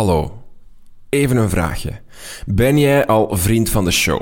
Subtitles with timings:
[0.00, 0.42] Hallo,
[1.08, 2.00] even een vraagje.
[2.46, 4.20] Ben jij al vriend van de show?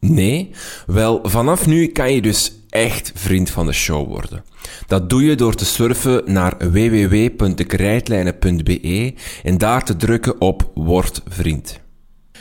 [0.00, 0.50] Nee?
[0.86, 4.44] Wel, vanaf nu kan je dus echt vriend van de show worden.
[4.86, 11.80] Dat doe je door te surfen naar www.dekrijtlijnen.be en daar te drukken op Word vriend.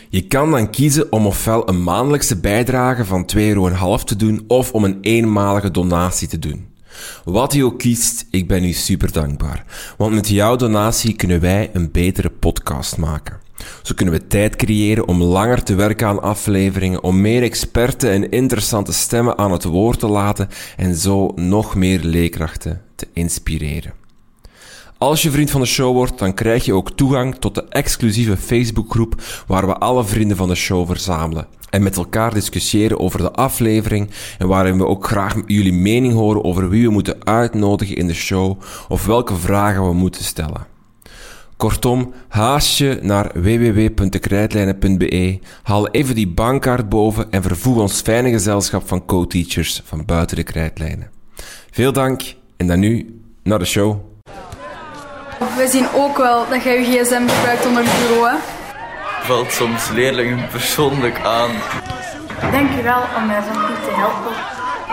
[0.09, 4.71] Je kan dan kiezen om ofwel een maandelijkse bijdrage van 2,5 euro te doen of
[4.71, 6.75] om een eenmalige donatie te doen.
[7.23, 9.66] Wat je ook kiest, ik ben u super dankbaar.
[9.98, 13.39] Want met jouw donatie kunnen wij een betere podcast maken.
[13.82, 18.29] Zo kunnen we tijd creëren om langer te werken aan afleveringen, om meer experten en
[18.29, 24.04] interessante stemmen aan het woord te laten en zo nog meer leerkrachten te inspireren.
[25.05, 28.37] Als je vriend van de show wordt, dan krijg je ook toegang tot de exclusieve
[28.37, 33.31] Facebookgroep waar we alle vrienden van de show verzamelen en met elkaar discussiëren over de
[33.31, 38.08] aflevering en waarin we ook graag jullie mening horen over wie we moeten uitnodigen in
[38.08, 40.67] de show of welke vragen we moeten stellen.
[41.58, 48.87] Kortom, haast je naar www.dekrijtlijnen.be, haal even die bankkaart boven en vervoeg ons fijne gezelschap
[48.87, 51.09] van co-teachers van buiten de krijtlijnen.
[51.71, 52.21] Veel dank
[52.58, 54.13] en dan nu naar de show.
[55.39, 58.30] We zien ook wel dat jij je gsm gebruikt onder het bureau.
[58.30, 58.36] Hè?
[59.25, 61.52] Valt soms leerlingen persoonlijk aan.
[62.52, 64.31] Dank u wel om mij zo goed te helpen.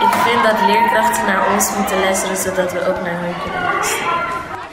[0.07, 4.11] Ik vind dat leerkrachten naar ons moeten luisteren, zodat we ook naar hen kunnen luisteren.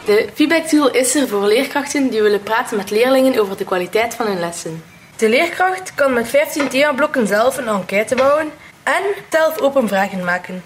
[0.05, 4.15] De feedback tool is er voor leerkrachten die willen praten met leerlingen over de kwaliteit
[4.15, 4.83] van hun lessen.
[5.17, 8.51] De leerkracht kan met 15 themablokken zelf een enquête bouwen
[8.83, 10.63] en zelf open vragen maken.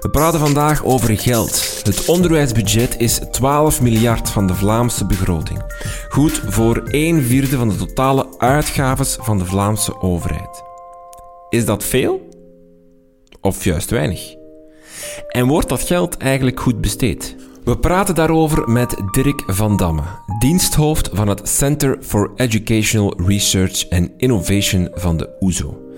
[0.00, 1.80] We praten vandaag over geld.
[1.84, 5.62] Het onderwijsbudget is 12 miljard van de Vlaamse begroting.
[6.08, 10.62] Goed voor 1 vierde van de totale uitgaves van de Vlaamse overheid.
[11.48, 12.28] Is dat veel?
[13.40, 14.34] Of juist weinig?
[15.28, 17.36] En wordt dat geld eigenlijk goed besteed?
[17.64, 20.02] We praten daarover met Dirk van Damme,
[20.38, 25.89] diensthoofd van het Center for Educational Research and Innovation van de OESO.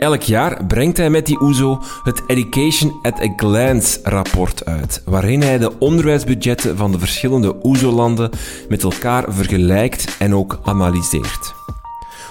[0.00, 5.42] Elk jaar brengt hij met die OESO het Education at a Glance rapport uit, waarin
[5.42, 8.30] hij de onderwijsbudgetten van de verschillende OESO-landen
[8.68, 11.54] met elkaar vergelijkt en ook analyseert.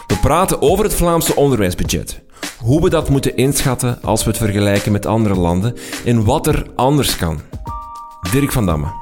[0.07, 2.21] We praten over het Vlaamse onderwijsbudget,
[2.57, 5.75] hoe we dat moeten inschatten als we het vergelijken met andere landen
[6.05, 7.39] en wat er anders kan.
[8.31, 8.98] Dirk van Damme.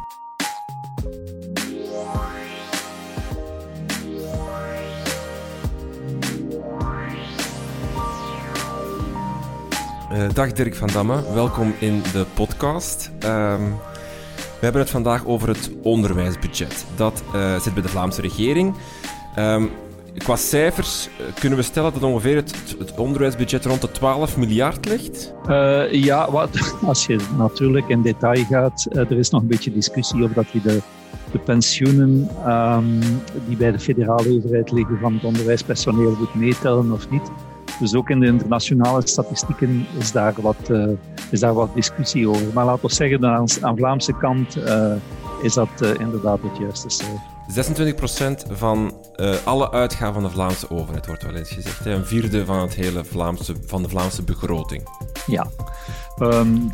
[10.17, 13.11] Uh, dag Dirk van Damme, welkom in de podcast.
[13.23, 13.75] Um,
[14.33, 16.85] we hebben het vandaag over het onderwijsbudget.
[16.95, 18.75] Dat uh, zit bij de Vlaamse regering.
[19.39, 19.69] Um,
[20.17, 25.33] qua cijfers uh, kunnen we stellen dat ongeveer het, onderwijsbudget rond de 12 miljard ligt?
[25.91, 30.31] ja, wat, als je natuurlijk in detail gaat, er is nog een beetje discussie of
[30.31, 30.81] dat je de,
[31.31, 32.99] de pensioenen um,
[33.47, 37.31] die bij de federale overheid liggen van het onderwijspersoneel moet meetellen of niet.
[37.79, 40.87] Dus ook in de internationale statistieken is daar wat, uh,
[41.31, 42.53] is daar wat discussie over.
[42.53, 44.93] Maar laten we zeggen, dat aan, aan Vlaamse kant uh,
[45.41, 47.35] is dat uh, inderdaad het juiste cijfer.
[48.47, 48.93] 26% van
[49.43, 51.83] alle uitgaven van de Vlaamse overheid wordt wel eens gezegd.
[51.83, 51.93] Hè?
[51.93, 54.83] Een vierde van, het hele Vlaamse, van de Vlaamse begroting.
[55.27, 55.47] Ja.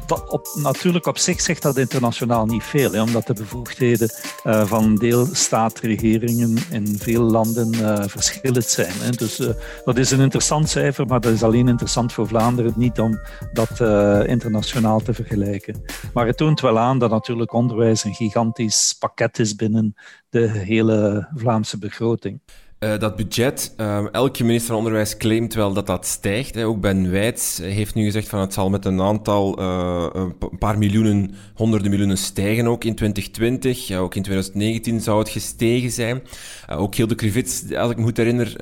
[0.05, 4.09] Dat op, natuurlijk op zich zegt dat internationaal niet veel, hè, omdat de bevoegdheden
[4.43, 8.93] uh, van deelstaatregeringen in veel landen uh, verschillend zijn.
[8.93, 9.09] Hè.
[9.09, 9.49] Dus uh,
[9.85, 13.19] dat is een interessant cijfer, maar dat is alleen interessant voor Vlaanderen, niet om
[13.53, 13.79] dat
[14.27, 15.81] internationaal te vergelijken.
[16.13, 19.95] Maar het toont wel aan dat natuurlijk onderwijs een gigantisch pakket is binnen
[20.29, 22.39] de hele Vlaamse begroting.
[22.83, 26.63] Uh, dat budget, uh, elke minister van Onderwijs claimt wel dat dat stijgt.
[26.63, 30.77] Ook Ben Wijts heeft nu gezegd van het zal met een aantal, uh, een paar
[30.77, 33.87] miljoenen, honderden miljoenen stijgen ook in 2020.
[33.87, 36.21] Ja, ook in 2019 zou het gestegen zijn.
[36.69, 38.55] ook Hilde Krivits, als ik me goed herinner,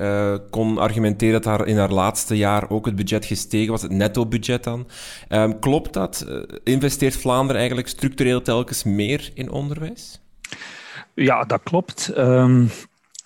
[0.50, 4.64] kon argumenteren dat haar in haar laatste jaar ook het budget gestegen was, het netto-budget
[4.64, 4.86] dan.
[5.28, 6.26] Ehm, klopt dat?
[6.64, 10.20] investeert Vlaanderen eigenlijk structureel telkens meer in onderwijs?
[11.14, 12.12] Ja, dat klopt.
[12.18, 12.70] Um...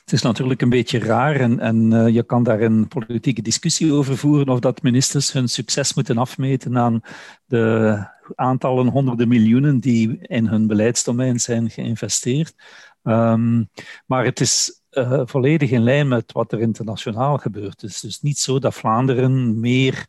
[0.06, 3.92] Het is natuurlijk een beetje raar en, en uh, je kan daar een politieke discussie
[3.92, 7.00] over voeren of dat ministers hun succes moeten afmeten aan
[7.46, 12.54] de aantallen honderden miljoenen die in hun beleidsdomein zijn geïnvesteerd.
[13.02, 13.64] Ehm,
[14.06, 17.80] maar het is uh, volledig in lijn met wat er internationaal gebeurt.
[17.80, 20.06] Het is dus niet zo dat Vlaanderen meer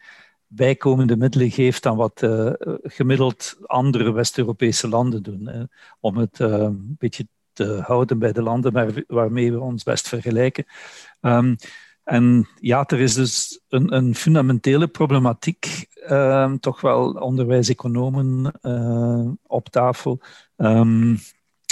[0.47, 2.51] bijkomende middelen geeft dan wat uh,
[2.81, 5.69] gemiddeld andere West-Europese landen doen.
[5.99, 7.27] Om het een beetje
[7.57, 10.65] te houden bij de landen waar, waarmee we ons best vergelijken.
[11.21, 11.55] Um,
[12.03, 19.69] en ja, er is dus een, een fundamentele problematiek, um, toch wel onderwijseconomen uh, op
[19.69, 20.21] tafel.
[20.57, 21.19] Um,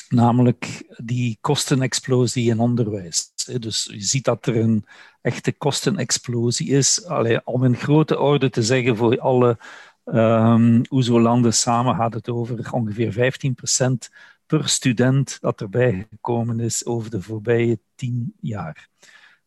[0.09, 3.31] namelijk die kostenexplosie in onderwijs.
[3.59, 4.85] Dus je ziet dat er een
[5.21, 7.05] echte kostenexplosie is.
[7.05, 9.57] Allee, om in grote orde te zeggen voor alle
[10.05, 14.13] um, OESO-landen samen gaat het over ongeveer 15%
[14.45, 18.89] per student dat erbij gekomen is over de voorbije tien jaar.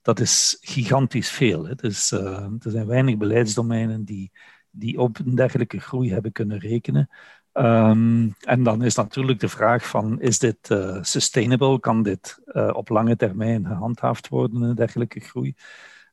[0.02, 1.66] Dat is gigantisch veel.
[1.66, 1.74] Hè.
[1.74, 2.20] Dus, uh,
[2.58, 4.32] er zijn weinig beleidsdomeinen die,
[4.70, 7.08] die op een dergelijke groei hebben kunnen rekenen.
[7.52, 11.80] Um, en dan is natuurlijk de vraag van, is dit uh, sustainable?
[11.80, 15.54] Kan dit uh, op lange termijn gehandhaafd worden, een dergelijke groei?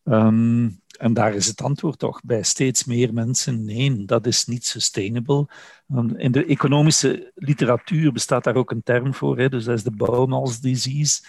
[0.04, 4.66] Um, en daar is het antwoord toch bij steeds meer mensen, nee, dat is niet
[4.66, 5.48] sustainable.
[6.16, 9.96] In de economische literatuur bestaat daar ook een term voor, hè, dus dat is de
[9.96, 11.24] Baumals disease.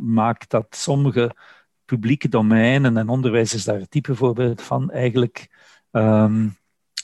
[0.00, 1.36] maakt dat sommige
[1.84, 5.48] publieke domeinen, en onderwijs is daar een type voorbeeld van, eigenlijk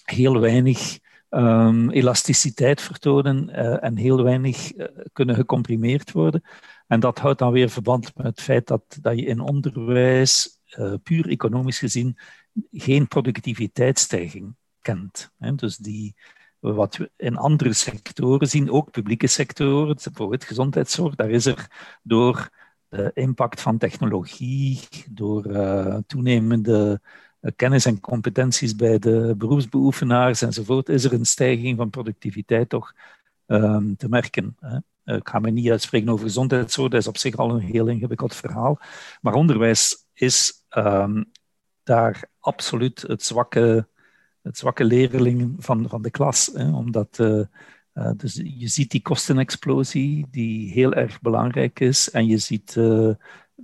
[0.05, 0.99] heel weinig
[1.31, 6.43] um, elasticiteit vertonen uh, en heel weinig uh, kunnen gecomprimeerd worden.
[6.87, 10.95] En dat houdt dan weer verband met het feit dat, dat je in onderwijs, uh,
[11.03, 12.19] puur economisch gezien,
[12.73, 15.31] geen productiviteitsstijging kent.
[15.39, 16.15] Dus die,
[16.59, 21.71] wat we in andere sectoren zien, ook publieke sectoren, bijvoorbeeld gezondheidszorg, daar is er
[22.03, 22.51] door
[22.89, 24.81] de impact van technologie,
[25.11, 25.43] door
[26.07, 27.01] toenemende
[27.45, 32.93] eh, kennis en competenties bij de beroepsbeoefenaars enzovoort, is er een stijging van productiviteit toch
[33.47, 34.57] um, te merken.
[34.61, 37.87] Eh, ik ga me niet uitspreken over gezondheidszorg, dat is op zich al een heel
[37.87, 38.79] ingewikkeld verhaal.
[39.21, 41.31] Maar onderwijs is um,
[41.83, 43.89] daar absoluut het zwakke,
[44.43, 46.51] het zwakke leerling van, van de klas.
[46.55, 47.45] Hè, omdat uh,
[47.95, 52.11] uh, dus je ziet die kostenexplosie, die heel erg belangrijk is.
[52.11, 53.11] En je ziet uh,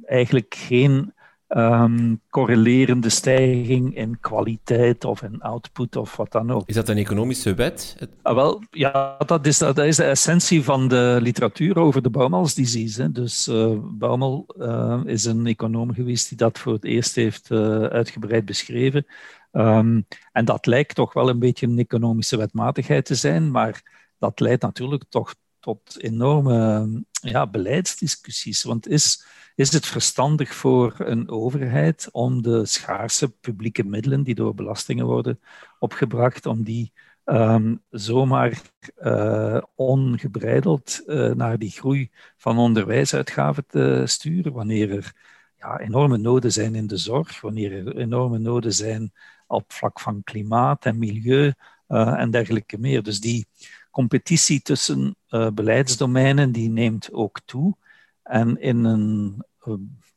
[0.05, 1.15] eigenlijk geen
[1.57, 6.69] um, correlerende stijging in kwaliteit of in output of wat dan ook.
[6.69, 7.97] Is dat een economische wet?
[8.23, 12.55] Ah, wel, ja, dat is, dat is de essentie van de literatuur over de Baumals
[12.55, 13.13] disease.
[13.13, 17.83] Dus uh, Baumel uh, is een econoom geweest die dat voor het eerst heeft uh,
[17.83, 19.07] uitgebreid beschreven.
[19.53, 23.83] Um, en dat lijkt toch wel een beetje een economische wetmatigheid te zijn, maar
[24.19, 28.63] dat leidt natuurlijk toch tot enorme ja, beleidsdiscussies.
[28.63, 29.25] Want is
[29.61, 35.41] is het verstandig voor een overheid om de schaarse publieke middelen die door belastingen worden
[35.79, 36.93] opgebracht, om die
[37.25, 38.61] um, zomaar
[39.03, 45.13] uh, ongebreideld uh, naar die groei van onderwijsuitgaven te sturen, wanneer er
[45.57, 49.13] ja, enorme noden zijn in de zorg, wanneer er enorme noden zijn
[49.47, 51.53] op vlak van klimaat en milieu
[51.89, 53.03] uh, en dergelijke meer.
[53.03, 53.47] Dus die
[53.91, 55.17] competitie tussen
[55.55, 57.77] beleidsdomeinen die neemt ook toe.
[58.23, 59.50] En in een Ehm,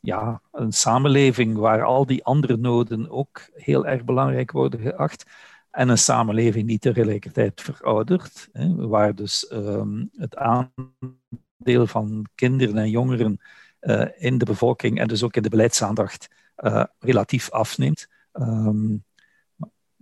[0.00, 5.24] ja, een samenleving waar al die andere noden ook heel erg belangrijk worden geacht.
[5.70, 12.90] En een samenleving die tegelijkertijd veroudert, hè, waar dus um, het aandeel van kinderen en
[12.90, 13.40] jongeren
[13.80, 18.08] uh, in de bevolking en dus ook in de beleidsaandacht uh, relatief afneemt.
[18.32, 19.04] Um,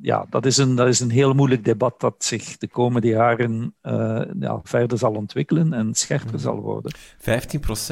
[0.03, 3.75] ja, dat is, een, dat is een heel moeilijk debat dat zich de komende jaren
[3.83, 6.43] uh, ja, verder zal ontwikkelen en scherper mhm.
[6.43, 6.95] zal worden.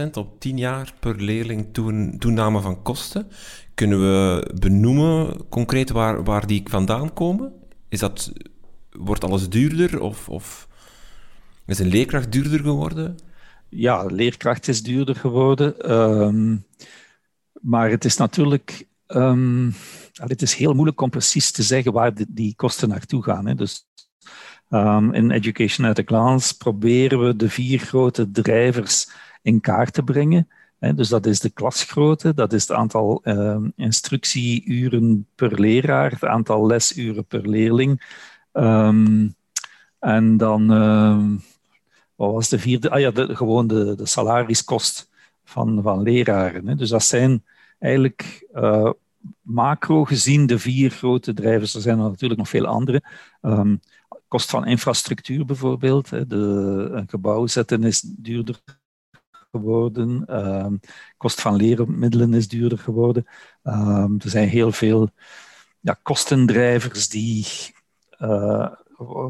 [0.07, 3.29] 15% op 10 jaar per leerling toen, toename van kosten.
[3.75, 7.53] Kunnen we benoemen concreet waar, waar die vandaan komen?
[7.89, 8.33] Is dat,
[8.91, 10.69] wordt alles duurder of, of
[11.67, 13.17] is een leerkracht duurder geworden?
[13.69, 15.93] Ja, leerkracht is duurder geworden.
[15.93, 16.65] Um,
[17.61, 19.75] maar het is natuurlijk Um,
[20.13, 23.47] het is heel moeilijk om precies te zeggen waar die kosten naartoe gaan.
[23.47, 23.55] Hè.
[23.55, 23.87] Dus
[24.69, 29.11] um, in Education at a Glance proberen we de vier grote drijvers
[29.43, 30.49] in kaart te brengen.
[30.79, 30.95] Hè.
[30.95, 36.67] Dus dat is de klasgrootte, dat is het aantal um, instructieuren per leraar, het aantal
[36.67, 38.19] lesuren per leerling.
[39.99, 40.67] en dan,
[42.15, 42.91] wat was de vierde?
[42.91, 45.11] Ah ja, de, gewoon de, de salariskost
[45.45, 46.67] van, van leraren.
[46.67, 46.75] Hè.
[46.75, 47.45] Dus dat zijn
[47.79, 48.91] eigenlijk uh,
[49.41, 51.75] macro gezien de vier grote drijvers.
[51.75, 53.03] Er zijn er natuurlijk nog veel andere.
[53.43, 53.81] Um,
[54.29, 56.11] kost van infrastructuur bijvoorbeeld.
[56.11, 56.27] Hè.
[56.27, 56.37] De,
[56.93, 58.61] een gebouw zetten is duurder
[59.51, 60.39] geworden.
[60.39, 60.81] Um,
[61.17, 63.27] kost van leermiddelen is duurder geworden.
[63.63, 65.11] Um, er zijn heel veel
[65.81, 67.47] ja, kostendrijvers die
[68.19, 68.69] uh,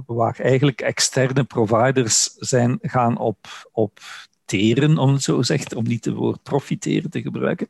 [0.06, 4.00] waar eigenlijk externe providers zijn gaan op, op
[4.44, 7.68] teren, om het zo zegt, om niet het woord profiteren te gebruiken.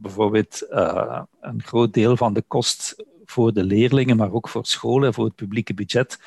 [0.00, 5.08] Bijvoorbeeld uh, een groot deel van de kost voor de leerlingen, maar ook voor scholen
[5.08, 6.18] en voor het publieke budget,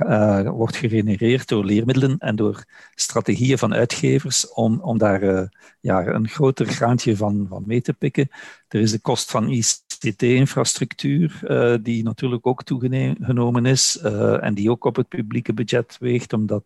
[0.00, 2.64] uh, wordt gegenereerd door leermiddelen en door
[2.94, 5.42] strategieën van uitgevers om, om daar uh,
[5.80, 8.28] ja, een groter graantje van, van mee te pikken.
[8.68, 11.40] Er is de kost van ICT-infrastructuur,
[11.82, 13.98] die natuurlijk ook toegenomen is
[14.40, 16.64] en die ook op het publieke budget weegt, omdat,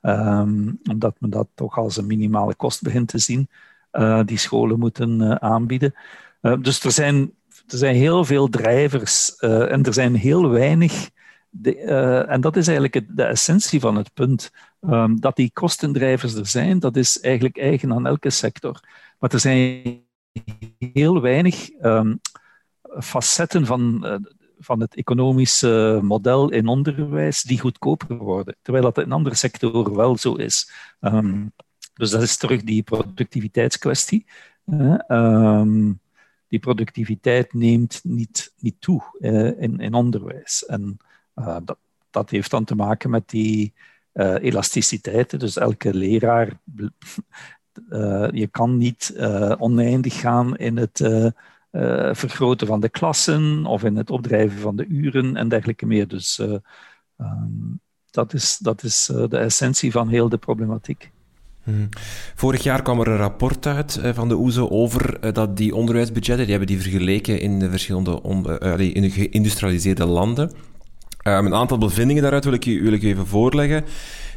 [0.00, 3.48] um, omdat men dat toch als een minimale kost begint te zien,
[4.24, 5.94] die scholen moeten aanbieden.
[6.60, 7.32] dus er zijn,
[7.66, 11.10] er zijn heel veel drijvers en er zijn heel weinig
[12.26, 14.50] en dat is eigenlijk de essentie van het punt.
[14.80, 18.80] Um, dat die kostendrijvers er zijn, dat is eigenlijk eigen aan elke sector.
[19.18, 20.02] Maar er zijn
[20.78, 22.20] heel weinig um,
[22.98, 24.06] facetten van,
[24.58, 30.16] van het economische model in onderwijs die goedkoper worden, terwijl dat in andere sectoren wel
[30.16, 30.72] zo is.
[31.00, 31.52] Um,
[32.02, 34.26] dus dat is terug die productiviteitskwestie.
[34.66, 35.62] Uh,
[36.48, 39.02] die productiviteit neemt niet, niet toe
[39.58, 40.66] in, in onderwijs.
[40.66, 40.98] En
[41.36, 41.78] uh, dat,
[42.10, 43.72] dat, heeft dan te maken met die
[44.14, 45.40] uh, elasticiteit.
[45.40, 46.60] Dus elke leraar,
[47.88, 49.14] uh, je kan niet
[49.58, 50.98] oneindig gaan in het
[52.12, 56.08] vergroten van de klassen of in het opdrijven van de uren en dergelijke meer.
[56.08, 56.38] Dus
[57.16, 57.80] um,
[58.10, 61.10] dat is, dat is de essentie van heel de problematiek.
[61.64, 61.88] Hmm.
[62.34, 65.74] Vorig jaar kwam er een rapport uit uh, van de OESO over uh, dat die
[65.74, 68.20] onderwijsbudgetten, die hebben die vergeleken in de verschillende
[68.62, 70.52] uh, in de geïndustrialiseerde landen.
[71.24, 73.84] Um, een aantal bevindingen daaruit wil ik, wil ik even voorleggen.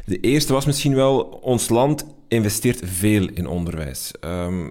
[0.04, 4.12] De eerste was misschien wel, ons land investeert veel in onderwijs.
[4.20, 4.70] Um,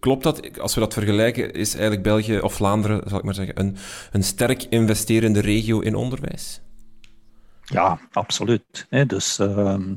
[0.00, 0.58] klopt dat?
[0.60, 3.76] Als we dat vergelijken, is eigenlijk België of Vlaanderen, zal ik maar zeggen, een,
[4.12, 6.60] een sterk investerende regio in onderwijs?
[7.64, 8.86] Ja, absoluut.
[9.06, 9.94] dus um,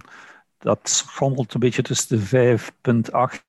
[0.67, 3.45] dat schommelt een beetje tussen de 5,8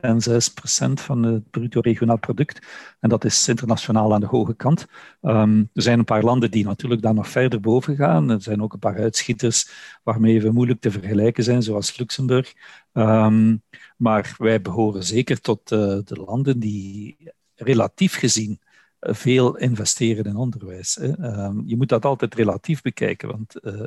[0.00, 2.66] en 6% van het bruto regionaal product.
[3.00, 4.86] En dat is internationaal aan de hoge kant.
[5.22, 8.30] Um, er zijn een paar landen die natuurlijk daar nog verder boven gaan.
[8.30, 9.70] Er zijn ook een paar uitschieters
[10.02, 12.54] waarmee we moeilijk te vergelijken zijn, zoals Luxemburg.
[12.92, 13.62] Um,
[13.96, 17.16] maar wij behoren zeker tot uh, de landen die
[17.54, 18.60] relatief gezien
[19.00, 20.98] veel investeren in onderwijs.
[21.00, 23.82] Um, je moet dat altijd relatief bekijken, want uh,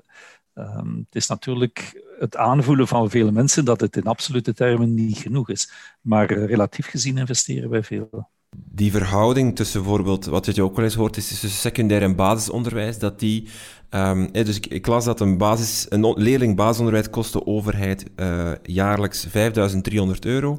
[0.55, 5.17] Um, het is natuurlijk het aanvoelen van vele mensen dat het in absolute termen niet
[5.17, 5.71] genoeg is.
[6.01, 8.27] Maar uh, relatief gezien investeren wij veel.
[8.55, 12.99] Die verhouding tussen bijvoorbeeld, wat je ook wel eens hoort, is tussen secundair en basisonderwijs,
[12.99, 13.47] dat die...
[13.89, 19.25] Um, dus ik, las dat een, basis, een leerling basisonderwijs kost de overheid uh, jaarlijks
[19.29, 20.57] 5300 euro.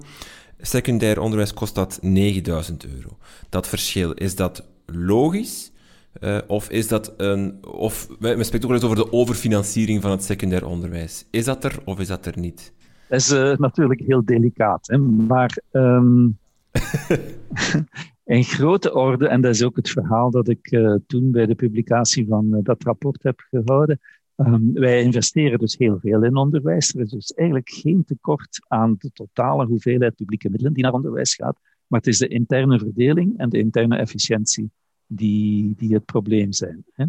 [0.60, 3.18] Secundair onderwijs kost dat 9000 euro.
[3.48, 5.72] Dat verschil, is dat logisch?
[6.20, 7.66] Uh, of is dat een.
[7.66, 11.26] Of, we spreken ook wel eens over de overfinanciering van het secundair onderwijs.
[11.30, 12.72] Is dat er of is dat er niet?
[13.08, 14.86] Dat is uh, natuurlijk heel delicaat.
[14.86, 14.98] Hè?
[14.98, 16.38] Maar um,
[18.24, 21.54] in grote orde, en dat is ook het verhaal dat ik uh, toen bij de
[21.54, 24.00] publicatie van dat rapport heb gehouden.
[24.36, 26.94] Um, wij investeren dus heel veel in onderwijs.
[26.94, 31.34] Er is dus eigenlijk geen tekort aan de totale hoeveelheid publieke middelen die naar onderwijs
[31.34, 31.58] gaat.
[31.86, 34.70] Maar het is de interne verdeling en de interne efficiëntie
[35.06, 36.84] die, die het probleem zijn.
[36.92, 37.04] Hè.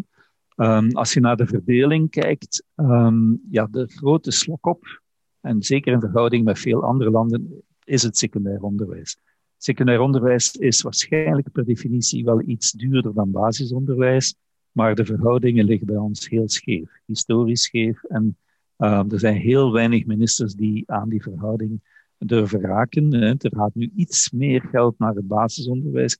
[0.56, 5.00] Um, als je naar de verdeling kijkt, um, ja, de grote slok op,
[5.40, 9.18] en zeker in verhouding met veel andere landen, is het secundair onderwijs.
[9.56, 14.34] Secundair onderwijs is waarschijnlijk per definitie wel iets duurder dan basisonderwijs,
[14.72, 18.04] maar de verhoudingen liggen bij ons heel scheef, historisch scheef.
[18.04, 18.36] En
[18.76, 21.80] um, er zijn heel weinig ministers die aan die verhouding
[22.18, 23.14] durven raken.
[23.14, 23.34] Hè.
[23.38, 26.16] Er gaat nu iets meer geld naar het basisonderwijs.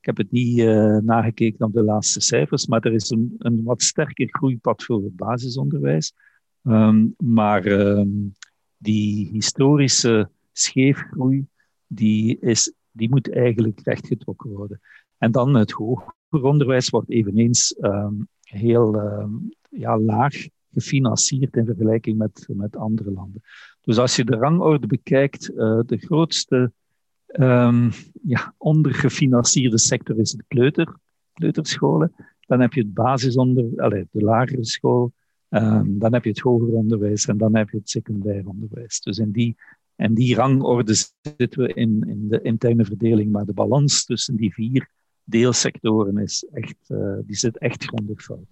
[0.00, 3.62] Ik heb het niet uh, nagekeken op de laatste cijfers, maar er is een, een
[3.64, 6.12] wat sterker groeipad voor het basisonderwijs.
[6.62, 8.34] Um, maar um,
[8.76, 11.46] die historische scheefgroei,
[11.86, 14.80] die, is, die moet eigenlijk rechtgetrokken worden.
[15.18, 18.92] En dan het hoger onderwijs wordt eveneens um, heel
[19.70, 20.34] ja, laag
[20.72, 23.42] gefinancierd in vergelijking met, met andere landen.
[23.80, 26.72] Dus als je de rangorde bekijkt, uh, de grootste
[27.32, 27.90] um,
[28.22, 30.96] ja, ondergefinancierde sector is de kleuter,
[31.32, 32.14] kleuterscholen.
[32.46, 33.64] Dan heb je het basisonder,
[34.10, 35.12] de lagere school.
[35.50, 39.00] Um, dan heb je het hoger onderwijs en dan heb je het secundair onderwijs.
[39.00, 39.56] Dus in die,
[39.96, 40.94] in die rangorde
[41.36, 43.30] zitten we in, in de interne verdeling.
[43.30, 44.88] Maar de balans tussen die vier
[45.24, 48.46] deelsectoren is echt, uh, die zit echt grondig fout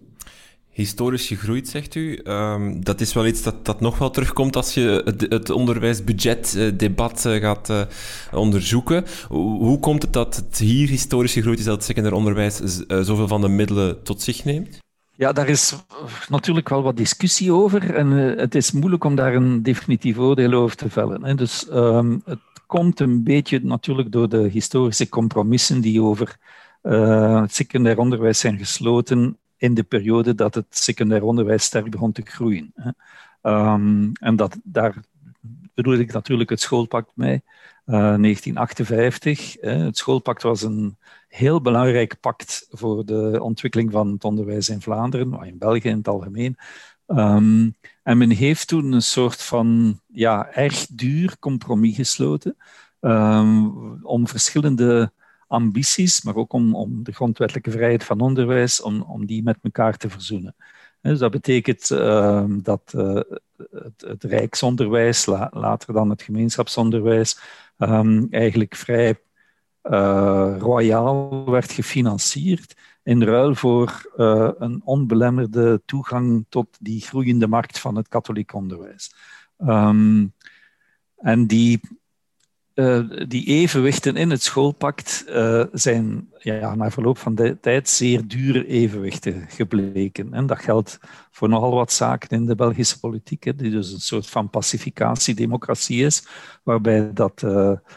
[0.77, 2.19] historisch gegroeid, zegt u.
[2.23, 7.25] Um, dat is wel iets dat, dat nog wel terugkomt als je het, het onderwijsbudgetdebat
[7.25, 7.81] uh, gaat uh,
[8.31, 9.05] onderzoeken.
[9.27, 13.27] Hoe, komt het dat het hier historisch gegroeid is dat het secundair onderwijs uh, zoveel
[13.27, 14.79] van de middelen tot zich neemt?
[15.15, 15.75] Ja, daar is
[16.29, 20.75] natuurlijk wel wat discussie over en het is moeilijk om daar een definitief oordeel over
[20.75, 21.23] te vellen.
[21.23, 21.35] Hè.
[21.35, 26.37] Dus um, het komt een beetje natuurlijk door de historische compromissen die over
[26.81, 32.21] het secundair onderwijs zijn gesloten in de periode dat het secundair onderwijs sterk begon te
[32.25, 32.73] groeien.
[33.41, 34.95] Um, en dat, daar
[35.73, 37.41] bedoel ik natuurlijk het schoolpact mee,
[37.85, 39.55] uh, 1958.
[39.59, 40.97] Het schoolpact was een
[41.27, 45.97] heel belangrijk pact voor de ontwikkeling van het onderwijs in Vlaanderen, maar in België in
[45.97, 46.57] het algemeen.
[47.07, 52.57] Um, en men heeft toen een soort van ja, erg duur compromis gesloten
[53.01, 55.11] um, om verschillende
[55.47, 59.97] ambities, maar ook om, om de grondwettelijke vrijheid van onderwijs, om, om die met elkaar
[59.97, 60.55] te verzoenen.
[61.01, 63.21] Dus dat betekent uh, dat uh,
[63.71, 67.39] het, het, rijksonderwijs, la, later dan het gemeenschapsonderwijs,
[67.77, 69.19] um, eigenlijk vrij
[69.83, 77.79] uh, royaal werd gefinancierd in ruil voor uh, een onbelemmerde toegang tot die groeiende markt
[77.79, 79.15] van het katholiek onderwijs.
[79.57, 80.33] Um,
[81.15, 81.79] en die,
[82.77, 85.25] uh, die evenwichten in het schoolpact
[85.71, 90.33] zijn ja, na verloop van de tijd zeer dure evenwichten gebleken.
[90.33, 90.99] En dat geldt
[91.31, 96.05] voor nogal wat zaken in de Belgische politiek, hè, die dus een soort van pacificatiedemocratie
[96.05, 96.27] is,
[96.63, 97.45] waarbij dat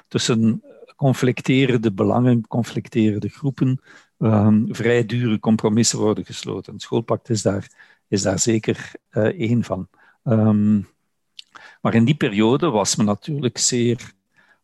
[0.09, 0.63] tussen
[0.97, 3.81] conflicterende belangen, conflicterende groepen,
[4.19, 6.73] um, vrij dure compromissen worden gesloten.
[6.73, 7.71] Het schoolpact is daar,
[8.09, 8.93] is daar zeker
[9.37, 9.89] één van.
[10.25, 10.89] Um,
[11.81, 14.13] maar in die periode was men natuurlijk zeer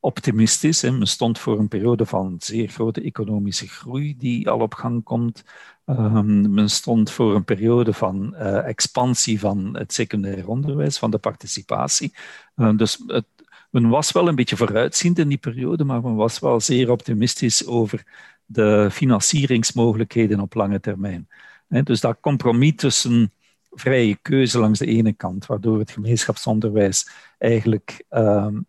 [0.06, 0.82] optimistisch.
[0.82, 0.90] Hè.
[0.90, 5.44] Men stond voor een periode van zeer grote economische groei die al op gang komt.
[5.86, 11.18] Um, men stond voor een periode van uh, expansie van het secundair onderwijs, van de
[11.18, 12.12] participatie.
[12.56, 13.26] Uh, dus het,
[13.70, 17.66] men was wel een beetje vooruitziend in die periode, maar men was wel zeer optimistisch
[17.66, 18.04] over
[18.44, 21.28] de financieringsmogelijkheden op lange termijn.
[21.68, 23.32] Dus dat compromis tussen
[23.70, 27.08] vrije keuze langs de ene kant, waardoor het gemeenschapsonderwijs
[27.38, 28.66] eigenlijk um,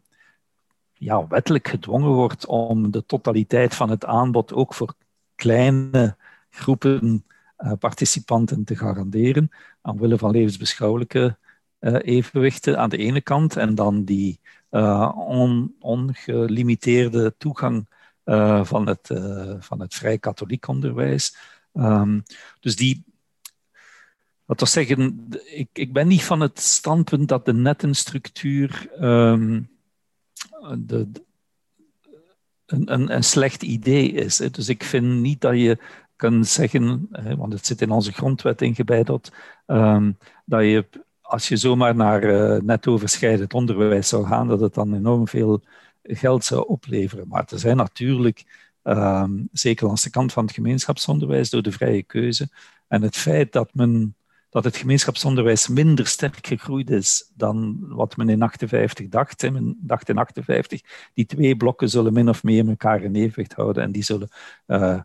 [0.98, 4.93] ja, wettelijk gedwongen wordt om de totaliteit van het aanbod ook voor
[5.36, 6.15] kleine
[6.50, 7.26] groepen
[7.58, 9.50] uh, participanten te garanderen,
[9.82, 11.38] omwille van levensbeschouwelijke
[11.80, 14.39] uh, evenwichten aan de ene kant en dan die
[14.71, 17.95] uh, on, ongelimiteerde toegang
[18.63, 19.12] van, het,
[19.60, 21.38] van het vrij katholiek onderwijs.
[21.74, 22.24] Um,
[22.60, 23.04] dus die,
[24.45, 29.69] wat wil zeggen, ik, ik ben niet van het standpunt dat de nettenstructuur um,
[30.71, 31.15] een,
[32.65, 34.39] een, een, slecht idee is.
[34.39, 34.49] Hè.
[34.49, 35.77] Dus ik vind niet dat je
[36.15, 39.32] kan zeggen, hè, want het zit in onze grondwet ingebeiteld,
[39.67, 40.86] um, dat je
[41.21, 45.63] als je zomaar naar uh, net overschrijdend onderwijs zou gaan, dat het dan enorm veel
[46.03, 47.27] geld zou opleveren.
[47.27, 52.03] Maar er zijn natuurlijk, um, zeker langs de kant van het gemeenschapsonderwijs, door de vrije
[52.03, 52.49] keuze
[52.88, 54.15] en het feit dat, men,
[54.58, 59.52] dat het gemeenschapsonderwijs minder sterk gegroeid is dan wat men in 58 dacht.
[59.52, 60.82] Men dacht in 58,
[61.13, 64.30] die twee blokken zullen min of meer elkaar in evenwicht houden en die zullen
[64.67, 65.00] uh,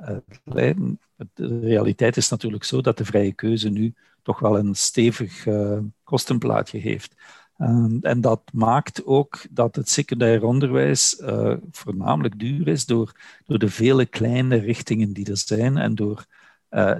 [0.00, 1.00] uh, leiden.
[1.34, 5.78] De realiteit is natuurlijk zo dat de vrije keuze nu toch wel een stevig uh,
[6.04, 7.14] kostenplaatje heeft.
[7.58, 11.22] Um, en dat maakt ook dat het secundair onderwijs
[11.70, 13.12] voornamelijk duur is door,
[13.44, 16.26] door de vele kleine richtingen die er zijn en door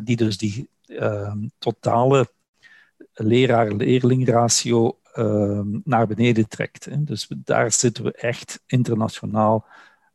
[0.05, 0.75] die dus die ehm,
[1.59, 2.29] totale
[3.12, 6.85] leraar-leerling-ratio ehm, naar beneden trekt.
[6.85, 7.05] Hè.
[7.05, 9.66] Dus daar zitten we echt internationaal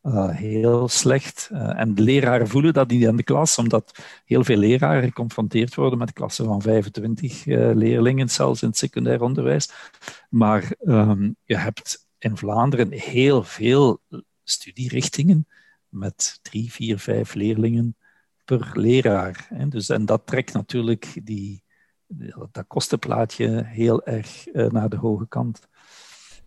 [0.03, 1.49] uh, heel slecht.
[1.51, 5.75] Uh, en de leraren voelen dat niet in de klas, omdat heel veel leraren geconfronteerd
[5.75, 9.71] worden met klassen van 25 uh, leerlingen, zelfs in het secundair onderwijs.
[10.29, 14.01] Maar um, je hebt in Vlaanderen heel veel
[14.43, 15.47] studierichtingen
[15.89, 17.95] met drie, vier, vijf leerlingen
[18.57, 19.47] per leraar.
[19.53, 19.67] Hè.
[19.67, 21.63] Dus, en dat trekt natuurlijk die,
[22.51, 25.59] dat kostenplaatje heel erg naar de hoge kant.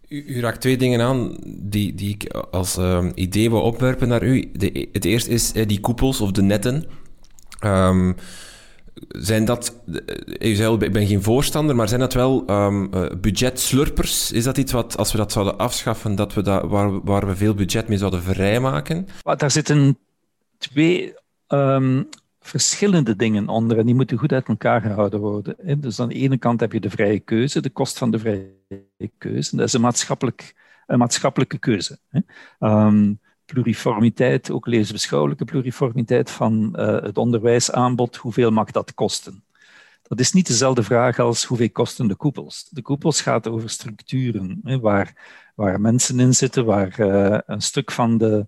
[0.08, 4.22] U, u, raakt twee dingen aan die, die ik als uh, idee wil opwerpen naar
[4.22, 4.50] u.
[4.52, 6.84] De, het eerste is uh, die koepels of de netten.
[7.64, 8.16] Um,
[9.08, 9.80] zijn dat,
[10.38, 12.90] eh, u zei al, ik ben geen voorstander, maar zijn dat wel um,
[13.20, 14.32] budgetslurpers?
[14.32, 17.36] Is dat iets wat, als we dat zouden afschaffen, dat we dat, waar, waar we
[17.36, 19.06] veel budget mee zouden vrijmaken?
[19.22, 19.98] Daar zitten
[20.58, 21.14] twee
[21.48, 22.08] um,
[22.40, 25.80] verschillende dingen onder en die moeten goed uit elkaar gehouden worden.
[25.80, 29.10] Dus aan de ene kant heb je de vrije keuze, de kost van de vrije
[29.18, 29.56] keuze.
[29.56, 30.54] Dat is een, maatschappelijk,
[30.86, 31.98] een maatschappelijke keuze.
[32.58, 39.44] Um, pluriformiteit, ook levensbeschouwelijke pluriformiteit van uh, het onderwijsaanbod, hoeveel mag dat kosten?
[40.02, 42.68] Dat is niet dezelfde vraag als hoeveel kosten de koepels.
[42.70, 45.14] De koepels gaat over structuren, hè, waar,
[45.54, 48.46] waar mensen in zitten, waar uh, een stuk van de,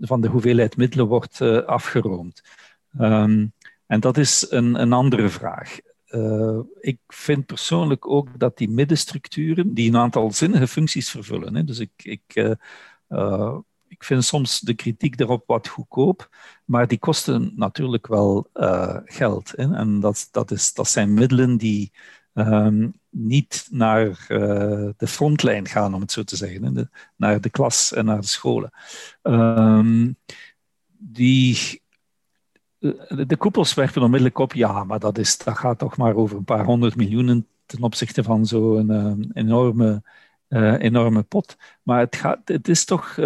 [0.00, 2.42] van de hoeveelheid middelen wordt uh, afgeroomd.
[3.00, 3.52] Um,
[3.90, 5.78] En dat is een, een andere vraag.
[6.10, 11.64] Uh, ik vind persoonlijk ook dat die middenstructuren, die een aantal zinnige functies vervullen, hè,
[11.64, 12.22] dus ik, ik,
[13.08, 16.28] uh, ik vind soms de kritiek daarop wat goedkoop,
[16.64, 18.48] maar die kosten natuurlijk wel
[19.04, 19.52] geld.
[19.56, 21.92] Hè, en dat, dat, is, dat zijn middelen die
[22.34, 24.24] um, niet naar
[24.96, 28.70] de frontlijn gaan, om het zo te zeggen, naar de klas en naar de scholen.
[29.22, 30.16] Um,
[30.98, 31.82] die
[33.26, 36.44] de koepels werpen onmiddellijk op, ja, maar dat, is, dat gaat toch maar over een
[36.44, 40.02] paar honderd miljoenen ten opzichte van zo'n uh, enorme,
[40.48, 41.56] uh, enorme pot.
[41.82, 43.16] Maar het, gaat, het is toch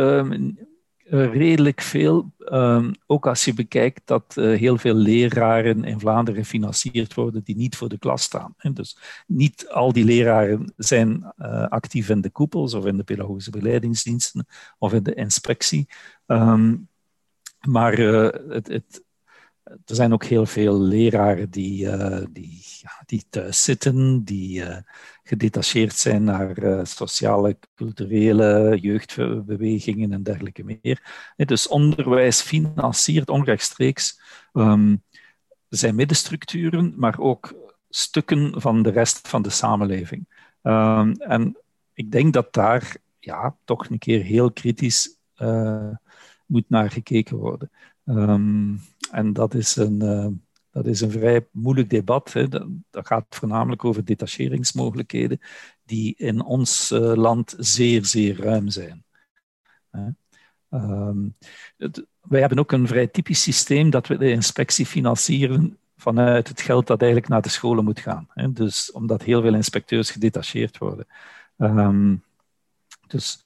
[1.08, 7.42] redelijk veel, ehm, ook als je bekijkt dat heel veel leraren in Vlaanderen gefinancierd worden
[7.44, 8.54] die niet voor de klas staan.
[8.72, 11.24] Dus niet al die leraren zijn
[11.68, 14.46] actief in de koepels of in de pedagogische beleidingsdiensten
[14.78, 15.88] of in de inspectie.
[16.26, 16.88] Um,
[17.66, 19.04] maar het, het,
[19.64, 21.88] er zijn ook heel veel leraren die,
[22.32, 24.62] die, ja, die thuis zitten, die
[25.24, 31.02] gedetacheerd zijn naar uh, sociale, culturele jeugdbewegingen en dergelijke meer.
[31.36, 34.20] Dus onderwijs financiert onrechtstreeks
[34.52, 35.02] um,
[35.68, 37.54] zijn middenstructuren, maar ook
[37.88, 40.28] stukken van de rest van de samenleving.
[40.62, 41.58] Um, en
[41.92, 45.18] ik denk dat daar ja, toch een keer heel kritisch
[46.46, 47.70] moet naar gekeken worden.
[48.04, 50.26] Um, en dat is een, uh,
[50.74, 52.32] dat is een vrij moeilijk debat.
[52.32, 52.48] Hè.
[52.48, 55.40] Dat, gaat voornamelijk over detacheringsmogelijkheden,
[55.84, 59.04] die in ons uh, land zeer, zeer ruim zijn.
[61.76, 66.60] Het, wij hebben ook een vrij typisch systeem dat we de inspectie financieren vanuit het
[66.60, 68.28] geld dat eigenlijk naar de scholen moet gaan.
[68.50, 71.06] Dus omdat heel veel inspecteurs gedetacheerd worden.
[71.58, 72.24] Um,
[73.06, 73.44] dus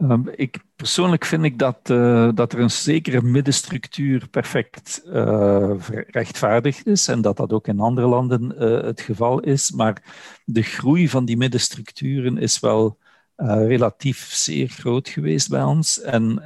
[0.00, 5.74] Um, ik, persoonlijk vind ik dat, uh, dat er een zekere middenstructuur perfect uh,
[6.06, 9.70] rechtvaardigd is en dat dat ook in andere landen uh, het geval is.
[9.70, 10.02] Maar
[10.44, 12.98] de groei van die middenstructuren is wel
[13.36, 16.00] relatief zeer groot geweest bij ons.
[16.00, 16.42] En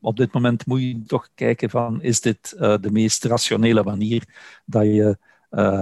[0.00, 4.22] op dit moment moet je toch kijken van, is dit de meest rationele manier
[4.64, 5.18] dat je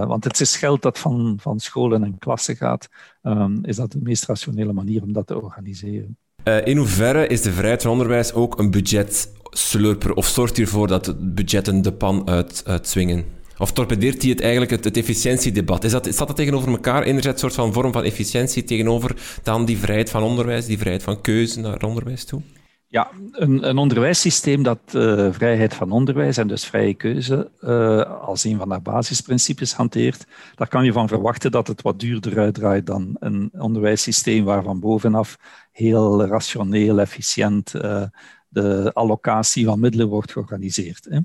[0.06, 2.88] want het is geld dat van, van scholen en klassen gaat.
[3.22, 6.16] Um, is dat de meest rationele manier om dat te organiseren?
[6.48, 10.14] Uh, in hoeverre is de vrijheid van onderwijs ook een budgetslurper?
[10.14, 13.24] Of zorgt ervoor dat budgetten de pan uit, uitzwingen?
[13.58, 15.84] Of torpedeert hij het eigenlijk het, efficiëntiedebat?
[15.84, 17.02] Is dat, staat dat tegenover elkaar?
[17.02, 21.02] Enerzijds een soort van vorm van efficiëntie tegenover dan die vrijheid van onderwijs, die vrijheid
[21.02, 22.42] van keuze naar onderwijs toe?
[22.88, 28.44] Ja, een, een onderwijssysteem dat uh, vrijheid van onderwijs en dus vrije keuze uh, als
[28.44, 32.86] een van de basisprincipes hanteert, daar kan je van verwachten dat het wat duurder uitdraait
[32.86, 35.36] dan een onderwijssysteem waarvan bovenaf
[35.76, 38.02] heel rationeel, efficiënt uh,
[38.48, 41.06] de allocatie van middelen wordt georganiseerd.
[41.10, 41.18] Hè.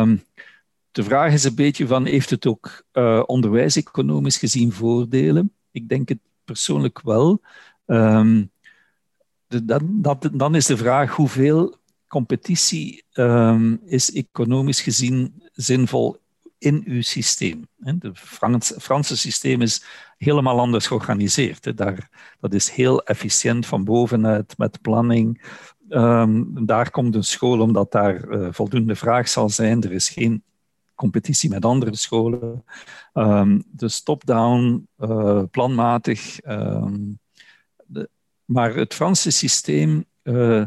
[0.00, 0.24] Um,
[0.90, 2.84] de vraag is een beetje van, heeft het ook
[3.26, 5.52] onderwijseconomisch gezien voordelen?
[5.70, 7.40] Ik denk het persoonlijk wel.
[7.86, 8.50] Um,
[10.32, 16.16] dan, is de vraag hoeveel competitie um, is economisch gezien zinvol
[16.58, 17.68] in uw systeem.
[17.80, 19.84] Het Frans, Franse systeem is
[20.24, 21.76] helemaal anders georganiseerd.
[21.76, 22.08] Daar,
[22.40, 25.42] dat is heel efficiënt van bovenuit met planning.
[25.88, 29.82] Um, daar komt een school omdat daar uh, voldoende vraag zal zijn.
[29.82, 30.42] Er is geen
[30.94, 32.64] competitie met andere scholen.
[33.14, 36.46] Um, dus top-down, uh, planmatig.
[36.46, 37.18] Um,
[38.44, 40.64] maar het Franse systeem uh,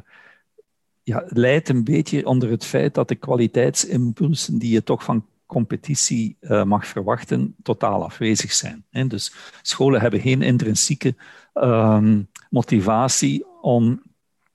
[1.04, 6.38] ja, leidt een beetje onder het feit dat de kwaliteitsimpulsen die je toch van competitie
[6.42, 8.86] uh, mag verwachten, totaal afwezig zijn.
[8.90, 9.08] Hè.
[9.08, 11.16] Dus scholen hebben geen intrinsieke
[11.54, 14.02] um, motivatie om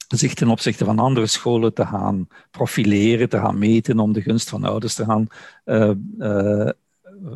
[0.09, 4.48] zich ten opzichte van andere scholen te gaan profileren, te gaan meten, om de gunst
[4.48, 5.26] van ouders te gaan
[5.64, 6.68] uh, uh,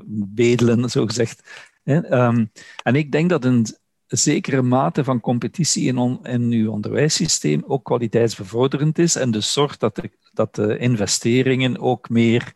[0.07, 1.43] bedelen, zo gezegd.
[1.85, 2.51] Um,
[2.83, 3.67] en ik denk dat een
[4.07, 10.01] zekere mate van competitie in, in uw onderwijssysteem ook kwaliteitsbevorderend is en dus zorgt dat
[10.35, 12.53] dat de investeringen ook meer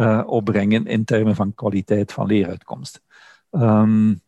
[0.00, 3.00] uh, opbrengen in termen van kwaliteit van leeruitkomsten.
[3.50, 4.20] Um,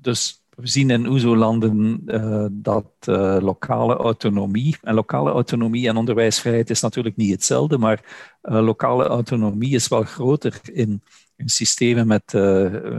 [0.00, 6.70] dus we zien in OESO-landen uh, dat uh, lokale autonomie, en lokale autonomie en onderwijsvrijheid
[6.70, 11.02] is natuurlijk niet hetzelfde, maar lokale autonomie is wel groter in,
[11.36, 12.22] in systemen met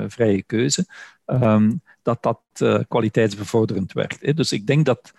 [0.08, 0.86] vrije keuze.
[1.26, 2.40] Um, dat dat
[2.88, 4.22] kwaliteitsbevorderend werkt.
[4.22, 4.34] Hè.
[4.34, 5.14] Dus ik denk dat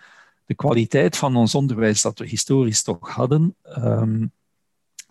[0.45, 4.31] de kwaliteit van ons onderwijs dat we historisch toch hadden, um,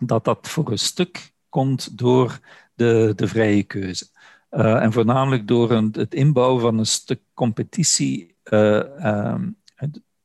[0.05, 2.39] dat dat voor een stuk komt door
[2.73, 4.07] de, de vrije keuze.
[4.51, 9.57] Uh, en voornamelijk door een, het inbouwen van een stuk competitie uh, um,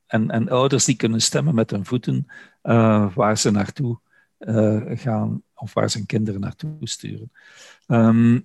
[0.07, 2.27] en, en ouders die kunnen stemmen met hun voeten
[3.13, 3.99] waar ze naartoe
[4.95, 7.31] gaan of waar ze hun kinderen naartoe sturen.
[7.87, 8.39] Ehm,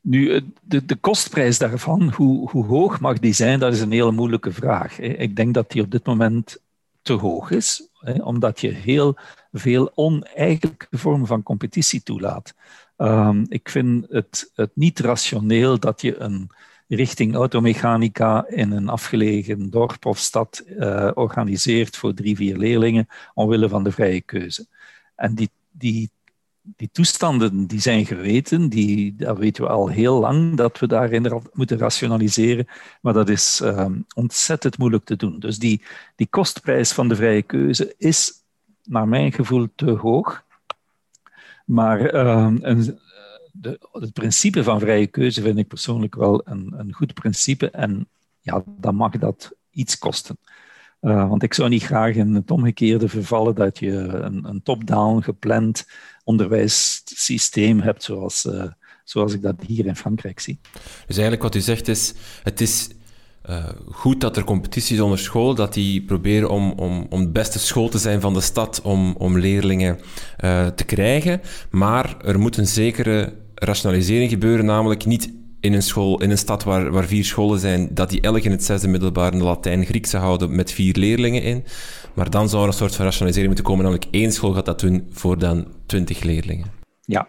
[0.00, 4.12] nu, de, de kostprijs daarvan, hoe, hoe hoog mag die zijn, dat is een hele
[4.12, 4.98] moeilijke vraag.
[4.98, 6.62] Ik denk dat die op dit moment
[7.02, 7.88] te hoog is,
[8.20, 9.18] omdat je heel
[9.58, 12.54] veel oneigenlijke vormen van competitie toelaat.
[12.96, 16.50] Um, ik vind het, het niet rationeel dat je een
[16.88, 23.68] richting automechanica in een afgelegen dorp of stad uh, organiseert voor drie, vier leerlingen omwille
[23.68, 24.66] van de vrije keuze.
[25.14, 26.10] En die, die,
[26.62, 31.42] die toestanden die zijn geweten, die, dat weten we al heel lang, dat we daarin
[31.52, 32.66] moeten rationaliseren,
[33.00, 35.38] maar dat is um, ontzettend moeilijk te doen.
[35.38, 35.82] Dus die,
[36.16, 38.32] die kostprijs van de vrije keuze is
[38.88, 40.44] naar mijn gevoel te hoog.
[41.64, 42.98] Maar uh, een,
[43.52, 47.70] de, het principe van vrije keuze vind ik persoonlijk wel een, een goed principe.
[47.70, 48.08] En
[48.40, 50.38] ja, dan mag dat iets kosten.
[51.00, 55.20] Uh, want ik zou niet graag in het omgekeerde vervallen dat je een, een top-down
[55.20, 55.86] gepland
[56.24, 58.64] onderwijssysteem hebt, zoals, uh,
[59.04, 60.60] zoals ik dat hier in Frankrijk zie.
[61.06, 62.88] Dus eigenlijk wat u zegt is, het is
[63.50, 67.58] uh, goed dat er competities onder school, dat die proberen om, om, om de beste
[67.58, 69.98] school te zijn van de stad, om, om leerlingen
[70.44, 71.40] uh, te krijgen.
[71.70, 76.64] Maar er moet een zekere rationalisering gebeuren, namelijk niet in een school, in een stad
[76.64, 80.56] waar, waar vier scholen zijn, dat die elk in het zesde middelbaar een Latijn-Griekse houden
[80.56, 81.64] met vier leerlingen in.
[82.14, 84.80] Maar dan zou er een soort van rationalisering moeten komen, namelijk één school gaat dat
[84.80, 86.66] doen voor dan twintig leerlingen.
[87.00, 87.28] Ja,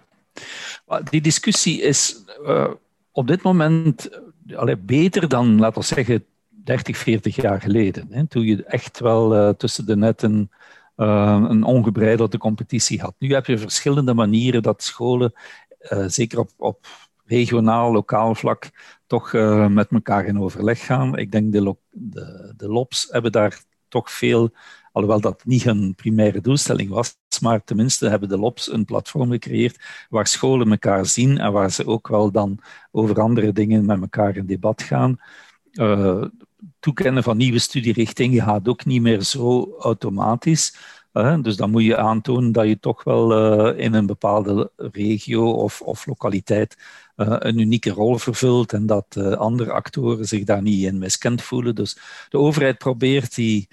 [1.10, 2.68] die discussie is uh,
[3.12, 4.10] op dit moment
[4.56, 8.08] allee, beter dan, laten we zeggen, 30, 40 jaar geleden.
[8.10, 10.52] Hè, toen je echt wel uh, tussen de netten
[10.98, 13.16] uh, een ongebreidelde competitie had.
[13.20, 15.34] Nu heb je verschillende manieren dat scholen,
[15.80, 16.88] uh, zeker op, op
[17.26, 18.70] regionaal, lokaal vlak,
[19.08, 19.32] toch
[19.70, 21.18] met elkaar in overleg gaan.
[21.18, 24.50] Ik denk de, de, de LOPS hebben daar toch veel,
[24.92, 30.06] alhoewel dat niet hun primaire doelstelling was, maar tenminste hebben de LOPS een platform gecreëerd
[30.10, 32.60] waar scholen elkaar zien en waar ze ook wel dan
[32.92, 35.20] over andere dingen met elkaar in debat gaan.
[35.72, 36.24] Uh,
[36.80, 40.78] toekennen van nieuwe studierichtingen gaat ook niet meer zo automatisch.
[41.42, 43.32] Dus dan moet je aantonen dat je toch wel
[43.72, 46.78] uh, in een bepaalde regio of, of lokaliteit
[47.16, 51.76] een unieke rol vervult en dat andere actoren zich daar niet in miskend voelen.
[51.76, 51.98] Dus
[52.30, 53.68] de overheid probeert die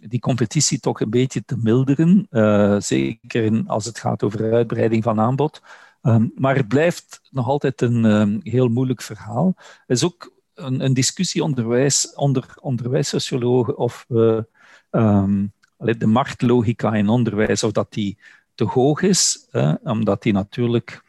[0.00, 2.26] die competitie toch een beetje te milderen.
[2.30, 5.62] Uh, zeker als het gaat over uitbreiding van aanbod.
[6.02, 9.54] Um, maar het blijft nog altijd een um, heel moeilijk verhaal.
[9.56, 14.46] Er is ook een, een discussie onderwijs, onder onderwijssociologen of we
[14.90, 18.18] um, de marktlogica in onderwijs, of dat die
[18.54, 19.48] te hoog is,
[19.82, 21.02] omdat die natuurlijk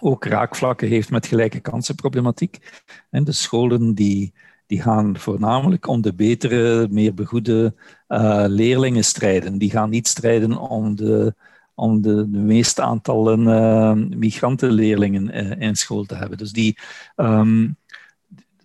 [0.00, 2.82] ook raakvlakken heeft met gelijke kansenproblematiek.
[3.10, 4.32] En de scholen die
[4.72, 7.74] die gaan voornamelijk om de betere, meer begoede
[8.08, 9.58] uh, leerlingen strijden.
[9.58, 11.34] Die gaan niet strijden om de,
[11.74, 16.38] om de, meeste aantallen uh, migrantenleerlingen uh, in school te hebben.
[16.38, 16.78] Dus die,
[17.16, 17.76] um,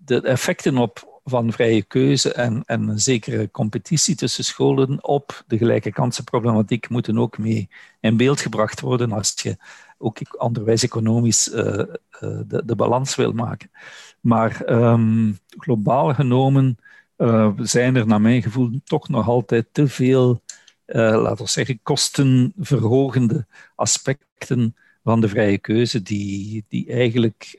[0.05, 5.57] de effecten op, van vrije keuze en, en een zekere competitie tussen scholen op de
[5.57, 9.57] gelijke kansenproblematiek moeten ook mee in beeld gebracht worden als je
[9.97, 13.71] ook onderwijs-economisch de, de balans wil maken.
[14.19, 16.77] Maar um, globaal genomen
[17.17, 20.41] uh, zijn er naar mijn gevoel toch nog altijd te veel,
[20.85, 27.55] laten we zeggen, kostenverhogende aspecten van de vrije keuze die, die eigenlijk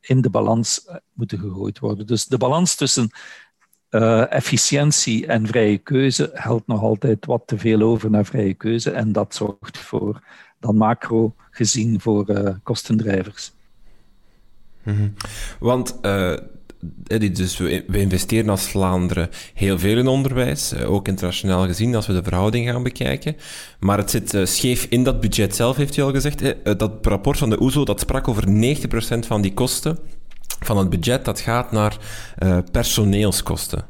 [0.00, 2.06] in de balans moeten gegooid worden.
[2.06, 3.10] Dus de balans tussen
[4.28, 9.12] efficiëntie en vrije keuze helpt nog altijd wat te veel over naar vrije keuze en
[9.12, 10.22] dat zorgt voor
[10.58, 13.52] dan macro gezien voor kostendrijvers.
[14.82, 15.14] Mm
[15.58, 16.36] Want uh,
[17.32, 22.12] dus we, investeren als Vlaanderen heel veel in onderwijs, uh, ook internationaal gezien, als we
[22.12, 23.36] de verhouding gaan bekijken.
[23.80, 26.54] Maar het zit uh, scheef in dat budget zelf, heeft u al gezegd.
[26.78, 29.98] dat rapport van de OESO, dat sprak over 90% van die kosten
[30.60, 31.98] van het budget, dat gaat naar
[32.72, 33.84] personeelskosten.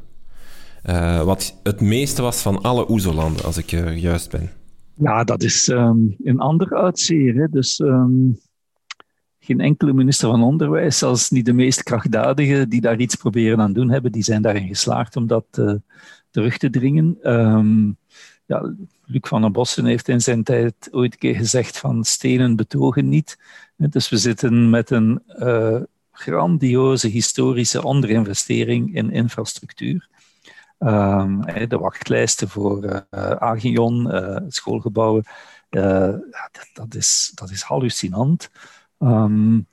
[1.23, 4.49] wat het meeste was van alle OESO-landen, als ik juist ben.
[4.95, 7.47] Ja, dat is um, een ander uitzeer.
[7.51, 7.79] Dus...
[7.79, 8.39] Um
[9.51, 13.73] geen enkele minister van Onderwijs, zelfs niet de meest krachtdadige die daar iets proberen aan
[13.73, 15.73] doen hebben, die zijn daarin geslaagd om dat uh,
[16.29, 17.17] terug te dringen.
[17.23, 17.97] Um,
[18.45, 22.55] ja, Luc van der Bossen heeft in zijn tijd ooit een keer gezegd van stenen
[22.55, 23.37] betogen niet.
[23.75, 30.09] Dus we zitten met een uh, grandioze historische onderinvestering in infrastructuur.
[30.79, 34.11] Um, de wachtlijsten voor uh, Agion,
[34.47, 35.23] schoolgebouwen,
[36.73, 38.49] dat, is, dat is hallucinant.
[39.01, 39.67] Um,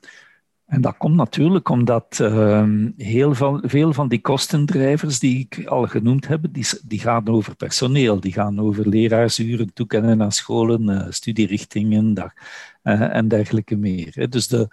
[0.69, 6.27] En dat komt natuurlijk omdat uh, heel veel, van die kostendrijvers die ik al genoemd
[6.27, 12.13] heb, die, die gaan over personeel, die gaan over leraarsuren toekennen aan scholen, uh, studierichtingen
[12.13, 12.33] dag,
[12.83, 14.29] uh, en dergelijke meer.
[14.29, 14.67] Dus de,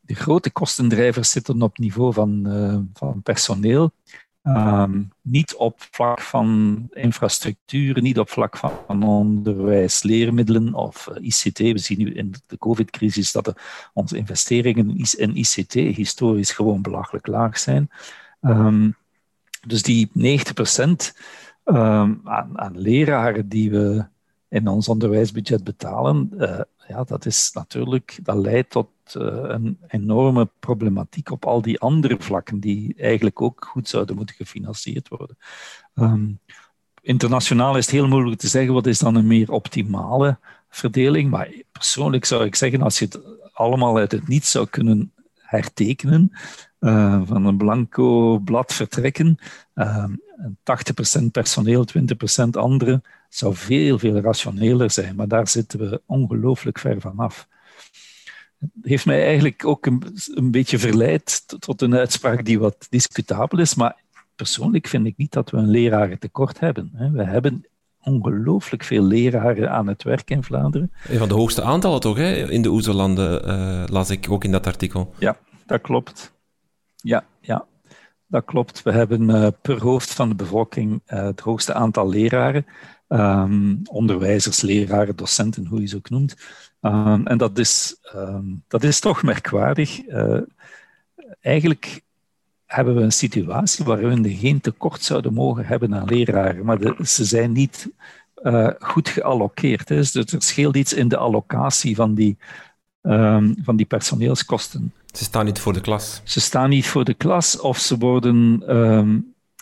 [0.00, 3.92] de grote kostendrijvers zitten op niveau van, uh, van personeel.
[4.48, 11.58] Um, niet op vlak van infrastructuur, niet op vlak van onderwijs, leermiddelen of eh, ICT.
[11.58, 13.54] We zien nu in de COVID-crisis dat
[13.92, 17.90] onze investeringen in ICT historisch gewoon belachelijk laag zijn.
[18.40, 18.96] Um,
[19.66, 20.12] dus die 90%
[21.64, 24.06] um, aan, aan leraren die we
[24.48, 31.30] in ons onderwijsbudget betalen, uh, ja, dat is natuurlijk, dat leidt tot een enorme problematiek
[31.30, 35.38] op al die andere vlakken die eigenlijk ook goed zouden moeten gefinancierd worden.
[35.94, 36.40] Um,
[37.02, 40.38] internationaal is het heel moeilijk te zeggen wat is dan een meer optimale
[40.68, 43.20] verdeling, maar persoonlijk zou ik zeggen, als je het
[43.52, 46.32] allemaal uit het niets zou kunnen hertekenen,
[46.80, 49.38] uh, van een blanco blad vertrekken,
[49.74, 50.04] uh,
[50.62, 55.16] 80% personeel, 20% anderen, zou veel, veel rationeler zijn.
[55.16, 57.38] Maar daar zitten we ongelooflijk ver vanaf.
[57.38, 57.55] Het
[58.82, 60.02] heeft mij eigenlijk ook een,
[60.34, 63.74] een beetje verleid tot een uitspraak die wat discutabel is.
[63.74, 63.96] Maar
[64.36, 67.10] persoonlijk vind ik niet dat we een lerarentekort hebben.
[67.12, 67.66] We hebben
[68.00, 70.92] ongelooflijk veel leraren aan het werk in Vlaanderen.
[71.08, 72.50] Een van de hoogste aantallen toch, hè?
[72.50, 75.14] in de Oezerlanden, uh, las ik ook in dat artikel.
[75.18, 76.32] Ja, dat klopt.
[76.96, 77.66] Ja, ja
[78.26, 78.82] dat klopt.
[78.82, 82.66] We hebben uh, per hoofd van de bevolking uh, het hoogste aantal leraren.
[83.08, 86.36] Um, onderwijzers, leraren, docenten, hoe je ze ook noemt.
[86.86, 90.06] Um, en dat is, um, dat is toch merkwaardig.
[90.06, 90.40] Uh,
[91.40, 92.00] eigenlijk
[92.66, 96.94] hebben we een situatie waarin we geen tekort zouden mogen hebben aan leraren, maar de,
[97.04, 97.90] ze zijn niet
[98.42, 99.88] uh, goed geallockeerd.
[99.88, 99.96] Hè.
[99.96, 102.36] Dus er scheelt iets in de allocatie van die,
[103.62, 104.92] van die personeelskosten.
[105.12, 106.20] Ze staan niet voor de klas.
[106.24, 108.62] Ze staan niet voor de klas of ze worden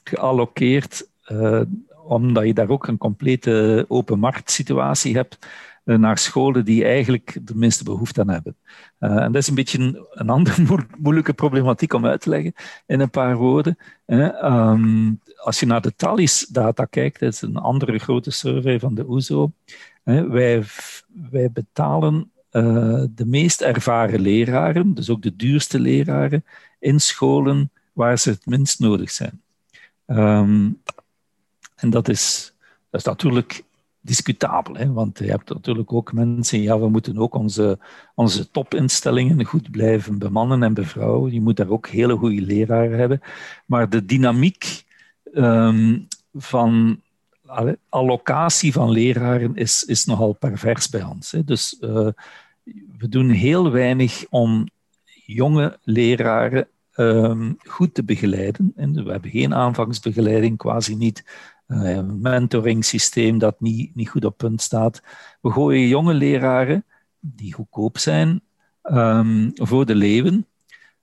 [0.04, 1.60] geallockeerd uh,
[2.04, 5.38] omdat je daar ook een complete open marktsituatie hebt
[5.84, 8.56] naar scholen die eigenlijk de minste behoefte aan hebben.
[9.00, 12.54] Uh, en dat is een beetje een, andere moeilijke problematiek om uit te leggen
[12.86, 13.78] in een paar woorden.
[14.06, 19.08] Um, als je naar de Thalys-data kijkt, dat is een andere grote survey van de
[19.08, 19.52] OESO,
[20.04, 20.64] wij,
[21.30, 26.44] wij betalen uh, de meest ervaren leraren, dus ook de duurste leraren,
[26.78, 29.42] in scholen waar ze het minst nodig zijn.
[30.06, 30.82] Um,
[31.74, 32.54] en dat is,
[32.90, 33.63] dat is natuurlijk
[34.04, 34.92] discutabel, hè?
[34.92, 37.78] want je hebt natuurlijk ook mensen, ja, we moeten ook onze,
[38.14, 41.32] onze topinstellingen goed blijven bemannen en bevrouwen.
[41.32, 43.20] Je moet daar ook hele goede leraren hebben.
[43.66, 44.84] Maar de dynamiek
[45.34, 47.00] um, van
[47.88, 51.30] allocatie van leraren is, is nogal pervers bij ons.
[51.30, 51.44] Hè?
[51.44, 52.08] Dus uh,
[52.98, 54.68] we doen heel weinig om
[55.26, 58.72] jonge leraren um, goed te begeleiden.
[58.76, 61.24] En we hebben geen aanvangsbegeleiding, quasi niet
[61.74, 65.02] een mentoring systeem dat niet, niet goed op punt staat.
[65.40, 66.84] We gooien jonge leraren,
[67.20, 68.40] die goedkoop zijn,
[68.82, 70.46] um, voor de leeuwen,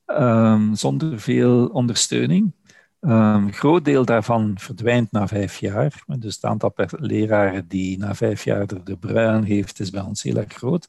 [0.08, 2.52] um, zonder veel ondersteuning.
[3.00, 6.04] Een groot deel daarvan verdwijnt na vijf jaar.
[6.08, 10.24] Dus het aantal leraren die na vijf jaar er de bruin heeft, is bij ons
[10.24, 10.88] heel erg groot.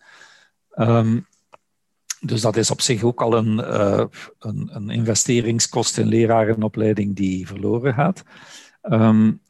[2.21, 4.05] Dus dat is op zich ook al een, uh,
[4.39, 8.23] een, een investeringskost in lerarenopleiding die verloren gaat.
[8.83, 9.41] Um,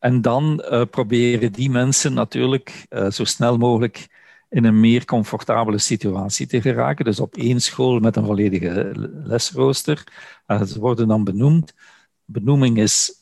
[0.00, 4.08] en dan uh, proberen die mensen natuurlijk uh, zo snel mogelijk
[4.48, 7.04] in een meer comfortabele situatie te geraken.
[7.04, 8.92] Dus op één school met een volledige
[9.24, 10.04] lesrooster.
[10.46, 11.74] Uh, ze worden dan benoemd.
[12.24, 13.12] Benoeming is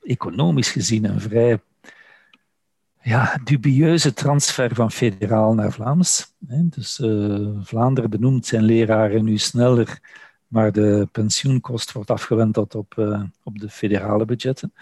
[0.00, 1.60] economisch gezien een vrij
[3.02, 6.34] ja, dubieuze transfer van federaal naar Vlaams.
[6.38, 6.94] Dus
[7.62, 10.00] Vlaanderen benoemt zijn leraren nu sneller,
[10.46, 12.94] maar de pensioenkost wordt afgewend tot op,
[13.42, 14.72] op de federale budgetten.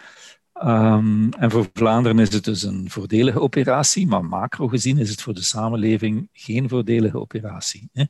[0.65, 5.23] Um, en voor Vlaanderen is het dus een voordelige operatie, maar macro gezien is het
[5.23, 7.89] voor de samenleving geen voordelige operatie.
[7.93, 8.05] Hè.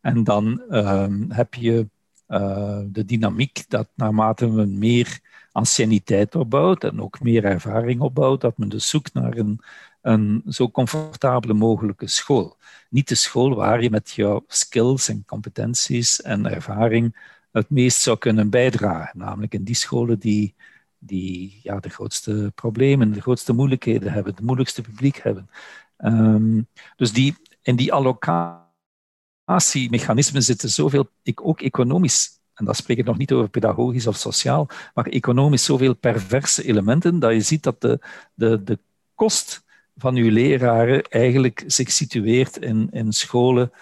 [0.00, 1.88] En dan um, heb je
[2.28, 5.20] uh, de dynamiek dat naarmate men meer
[5.52, 9.60] anciëniteit opbouwt en ook meer ervaring opbouwt, dat men dus zoekt naar een,
[10.02, 12.56] een zo comfortabele mogelijke school.
[12.90, 17.16] Niet de school waar je met jouw skills en competenties en ervaring
[17.52, 20.54] het meest zou kunnen bijdragen, namelijk in die scholen die
[20.98, 25.50] die ja, de grootste problemen, de grootste moeilijkheden hebben, het moeilijkste publiek hebben.
[25.98, 33.04] Um, dus die, in die allocatiemechanismen zitten zoveel, ik, ook economisch, en dat spreek ik
[33.04, 37.80] nog niet over pedagogisch of sociaal, maar economisch zoveel perverse elementen, dat je ziet dat
[37.80, 38.00] de,
[38.34, 38.78] de, de
[39.14, 39.64] kost
[39.96, 43.72] van uw leraren eigenlijk zich situeert in, in scholen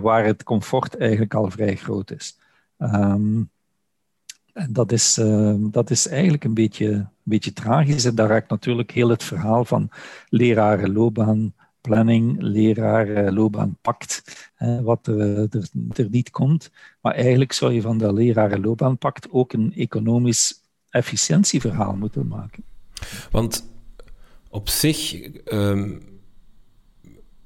[0.00, 2.38] waar het comfort eigenlijk al vrij groot is.
[2.78, 3.42] Ehm,
[4.58, 5.20] en dat is,
[5.58, 8.04] dat is eigenlijk een beetje, een beetje tragisch.
[8.04, 9.90] En daar raakt natuurlijk heel het verhaal van
[10.28, 14.22] lerarenloopbaan planning, leraar, loopbaanpact,
[14.82, 16.70] wat er, er, er, niet komt.
[17.00, 22.62] Maar eigenlijk zou je van dat lerarenloopbaanpact ook een economisch efficiëntieverhaal moeten maken.
[23.30, 23.68] Want
[24.48, 25.98] op zich, ehm,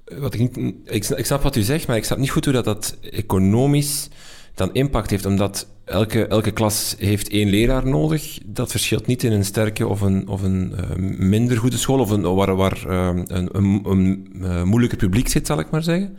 [0.04, 2.64] wat ik, ik, ik, snap wat u zegt, maar ik snap niet goed hoe dat,
[2.64, 4.08] dat economisch
[4.54, 8.38] dan impact heeft, omdat elke, elke klas heeft één leraar nodig.
[8.46, 12.10] Dat verschilt niet in een sterke of een, of een uh, minder goede school, of
[12.10, 16.16] een, waar, waar uh, een, een, een uh, moeilijker publiek zit, zal ik maar zeggen.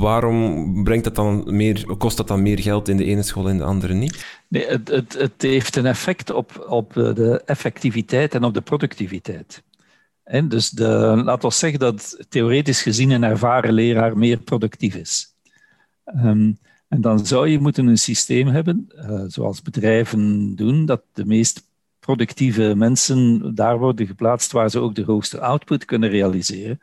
[0.00, 3.56] Waarom brengt dat dan meer, kost dat dan meer geld in de ene school en
[3.56, 4.24] de andere niet?
[4.48, 9.62] Nee, het, het, het heeft een effect op, op de effectiviteit en op de productiviteit.
[10.24, 15.34] En dus de, laten we zeggen dat theoretisch gezien een ervaren leraar meer productief is.
[16.24, 16.58] Um,
[16.92, 21.68] en dan zou je moeten een systeem hebben, uh, zoals bedrijven doen, dat de meest
[21.98, 26.80] productieve mensen daar worden geplaatst waar ze ook de hoogste output kunnen realiseren.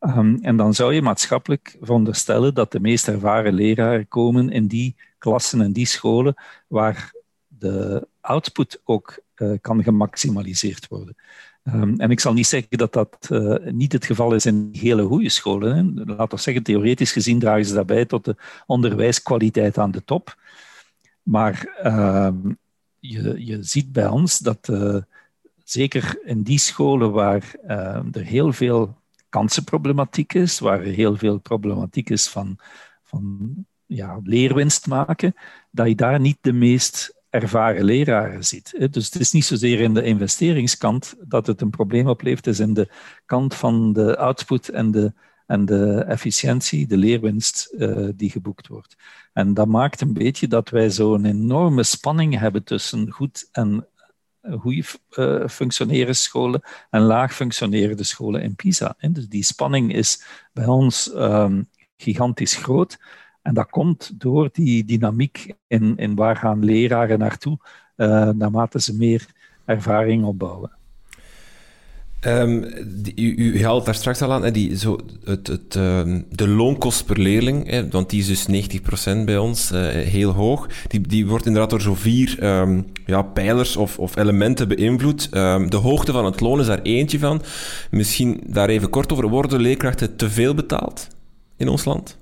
[0.00, 4.96] Um, en dan zou je maatschappelijk veronderstellen dat de meest ervaren leraren komen in die
[5.18, 6.34] klassen en die scholen
[6.66, 7.12] waar
[7.46, 9.20] de output ook
[9.60, 11.16] kan gemaximaliseerd worden.
[11.64, 15.02] Um, en ik zal niet zeggen dat dat uh, niet het geval is in hele
[15.02, 15.76] goede scholen.
[15.76, 16.04] Hè.
[16.26, 18.36] We zeggen, theoretisch gezien dragen ze daarbij tot de
[18.66, 20.36] onderwijskwaliteit aan de top.
[21.22, 22.28] Maar uh,
[22.98, 24.96] je, je ziet bij ons dat uh,
[25.64, 27.54] zeker in die scholen waar
[28.12, 32.58] er heel veel kansenproblematiek is, waar er heel veel problematiek is van,
[33.02, 33.54] van
[33.86, 35.34] ja, leerwinst maken,
[35.70, 38.92] dat je daar niet de meest ervaren leraren ziet.
[38.92, 42.60] Dus het is niet zozeer in de investeringskant dat het een probleem oplevert, het is
[42.60, 42.88] in de
[43.26, 45.12] kant van de output en de,
[45.46, 48.96] en de efficiëntie, de leerwinst uh, die geboekt wordt.
[49.32, 53.86] En dat maakt een beetje dat wij zo'n enorme spanning hebben tussen goed en
[54.42, 58.96] goed uh, functionerende scholen en laag functionerende scholen in PISA.
[59.10, 62.98] Dus die spanning is bij ons um, gigantisch groot.
[63.42, 67.58] En dat komt door die dynamiek in, waar gaan leraren naartoe,
[67.96, 69.26] uh, naarmate ze meer
[69.64, 70.70] ervaring opbouwen.
[72.26, 72.64] Um,
[73.14, 77.18] u, u haalt daar straks al aan, die, zo, het, het, uh, de loonkost per
[77.18, 78.70] leerling, hè, want die is dus
[79.20, 80.66] 90% bij ons, uh, heel hoog.
[80.88, 85.30] Die, die wordt inderdaad door zo vier um, ja, pijlers of, of elementen beïnvloed.
[85.70, 87.42] De hoogte van het loon is daar eentje van.
[87.90, 89.28] Misschien daar even kort over.
[89.28, 91.08] Worden leerkrachten te veel betaald
[91.56, 92.18] in ons land?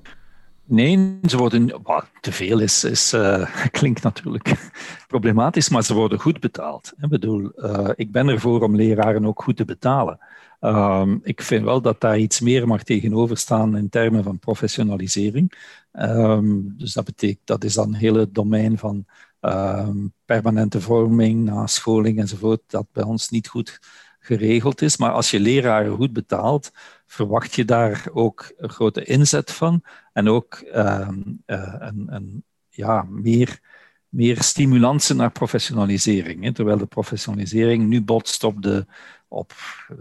[0.71, 1.83] Nee, ze worden,
[2.21, 4.71] te veel is, is uh, klinkt natuurlijk
[5.07, 6.93] problematisch, maar ze worden goed betaald.
[7.01, 10.19] Ik bedoel, uh, ik ben ervoor om leraren ook goed te betalen.
[10.61, 15.53] Um, ik vind wel dat daar iets meer mag tegenover staan in termen van professionalisering.
[15.93, 19.07] Um, dus dat betekent, dat is dan een hele domein van
[19.41, 23.79] um, permanente vorming, nascholing enzovoort, dat bij ons niet goed
[24.19, 24.97] geregeld is.
[24.97, 26.73] Maar als je leraren goed betaalt,
[27.09, 29.83] verwacht je daar ook een grote inzet van
[30.13, 31.09] en ook uh,
[31.47, 33.61] uh, een, een, ja, meer,
[34.09, 36.45] meer stimulansen naar professionalisering.
[36.45, 36.53] Hè?
[36.53, 38.87] Terwijl de professionalisering nu botst op, de,
[39.29, 39.53] op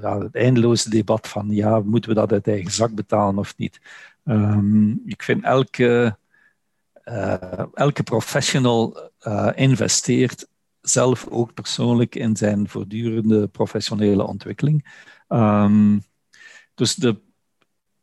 [0.02, 3.80] ja, het eindeloze debat van ja, moeten we dat uit eigen zak betalen of niet.
[4.24, 6.18] Um, ik vind elke,
[7.06, 9.12] uh, elke professional
[9.56, 10.48] investeert
[10.82, 14.86] zelf ook persoonlijk in zijn voortdurende professionele ontwikkeling.
[15.28, 16.06] Um,
[16.78, 17.16] dus de,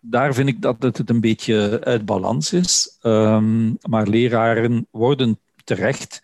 [0.00, 2.98] daar vind ik dat het een beetje uit balans is.
[3.02, 6.22] Um, maar leraren worden terecht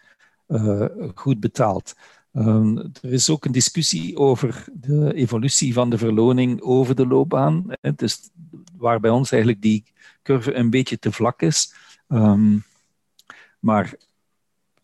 [0.48, 0.84] uh,
[1.14, 1.94] goed betaald.
[2.32, 7.64] Um, er is ook een discussie over de evolutie van de verloning over de loopbaan.
[7.80, 8.30] Het is
[8.76, 9.84] waar bij ons eigenlijk die
[10.22, 11.74] curve een beetje te vlak is.
[12.08, 12.64] Um,
[13.58, 13.94] maar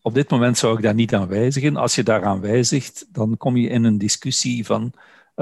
[0.01, 1.75] op dit moment zou ik daar niet aan wijzigen.
[1.75, 4.93] Als je daaraan wijzigt, dan kom je in een discussie van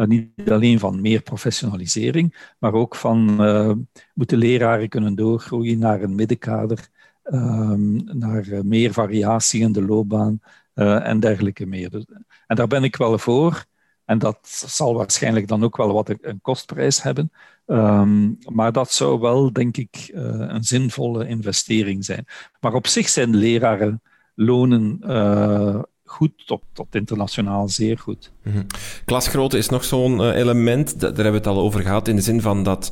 [0.03, 3.71] niet alleen van meer professionalisering, maar ook van uh,
[4.13, 6.87] moeten leraren kunnen doorgroeien naar een middenkader,
[7.23, 10.39] um, naar uh, meer variatie in de loopbaan
[10.73, 11.89] en dergelijke meer.
[11.89, 12.05] Dus,
[12.47, 13.65] en daar ben ik wel voor.
[14.05, 14.37] En dat
[14.67, 17.31] zal waarschijnlijk dan ook wel wat een kostprijs hebben.
[17.65, 22.25] Um, maar dat zou wel, denk ik, een zinvolle investering zijn.
[22.59, 24.01] Maar op zich zijn leraren
[24.35, 24.99] lonen
[26.15, 28.31] goed tot, tot internationaal zeer goed.
[28.43, 28.67] Mm -hmm.
[29.05, 32.21] Klasgrootte is nog zo'n uh, element, daar hebben we het al over gehad, in de
[32.21, 32.91] zin van dat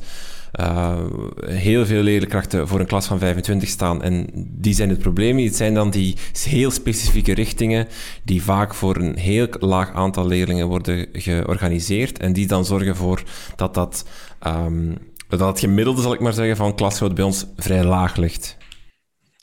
[0.60, 0.98] uh,
[1.46, 5.48] heel veel leerkrachten voor een klas van 25 staan en die zijn het probleem niet.
[5.48, 6.16] Het zijn dan die
[6.48, 7.88] heel specifieke richtingen
[8.24, 13.22] die vaak voor een heel laag aantal leerlingen worden georganiseerd en die dan zorgen voor
[13.56, 14.06] dat dat
[14.46, 14.96] um,
[15.28, 18.56] Dat het gemiddelde, zal ik maar zeggen, van klasgrootte bij ons vrij laag ligt.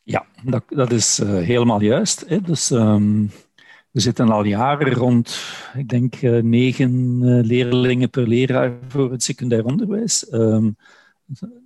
[0.03, 2.23] Ja, dat, dat is uh, helemaal juist.
[2.27, 2.41] Hè.
[2.41, 3.31] Dus um,
[3.91, 5.41] we zitten al jaren rond,
[5.73, 10.33] ik denk, uh, negen uh, leerlingen per leraar voor het secundair onderwijs.
[10.33, 10.75] Um,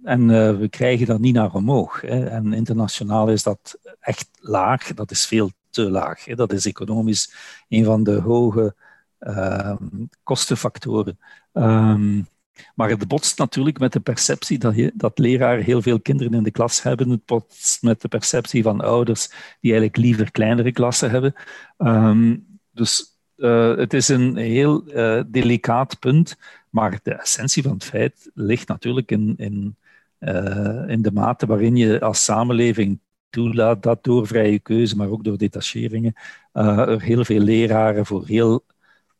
[0.03, 0.27] en
[0.59, 2.01] we krijgen dat niet naar omhoog.
[2.01, 2.25] Hè.
[2.25, 4.93] En internationaal is dat echt laag.
[4.93, 6.25] Dat is veel te laag.
[6.25, 6.35] Hè.
[6.35, 7.33] Dat is economisch
[7.69, 8.75] een van de hoge
[9.19, 11.19] um, kostenfactoren.
[11.53, 12.27] Um,
[12.75, 16.43] maar het botst natuurlijk met de perceptie dat, je, dat leraren heel veel kinderen in
[16.43, 17.09] de klas hebben.
[17.09, 19.27] Het botst met de perceptie van ouders
[19.59, 21.33] die eigenlijk liever kleinere klassen hebben.
[21.77, 26.37] Um, dus uh, het is een heel uh, delicaat punt.
[26.69, 29.75] Maar de essentie van het feit ligt natuurlijk in, in,
[30.19, 32.99] uh, in de mate waarin je als samenleving
[33.29, 36.13] toelaat dat door vrije keuze, maar ook door detacheringen,
[36.51, 38.65] er heel veel leraren voor heel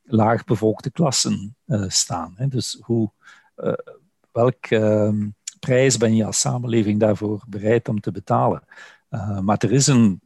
[0.05, 1.55] laagbevolkte klassen
[1.87, 2.33] staan.
[2.35, 2.47] Hè.
[2.47, 3.11] Dus hoe
[3.57, 3.73] uh,
[4.31, 5.13] welk uh,
[5.59, 8.63] prijs ben je als samenleving daarvoor bereid om te betalen?
[9.09, 10.21] Uh, maar er is een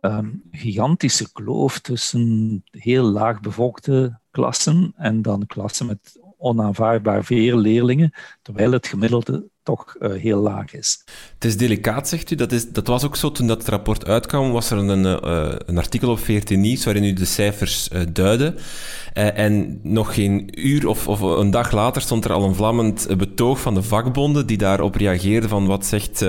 [0.00, 8.12] um, gigantische kloof tussen heel laag bevolkte klassen en dan klassen met onaanvaardbaar veel leerlingen,
[8.42, 11.04] terwijl het gemiddelde toch uh, heel laag is.
[11.34, 12.34] Het is delicaat, zegt u.
[12.34, 15.78] Dat, is, dat was ook zo toen dat rapport uitkwam, was er een, uh, een
[15.78, 18.54] artikel op 14 Nieuws waarin u de cijfers uh, duidde.
[19.12, 23.60] en nog geen uur of, of, een dag later stond er al een vlammend betoog
[23.60, 26.24] van de vakbonden die daarop reageerden van wat zegt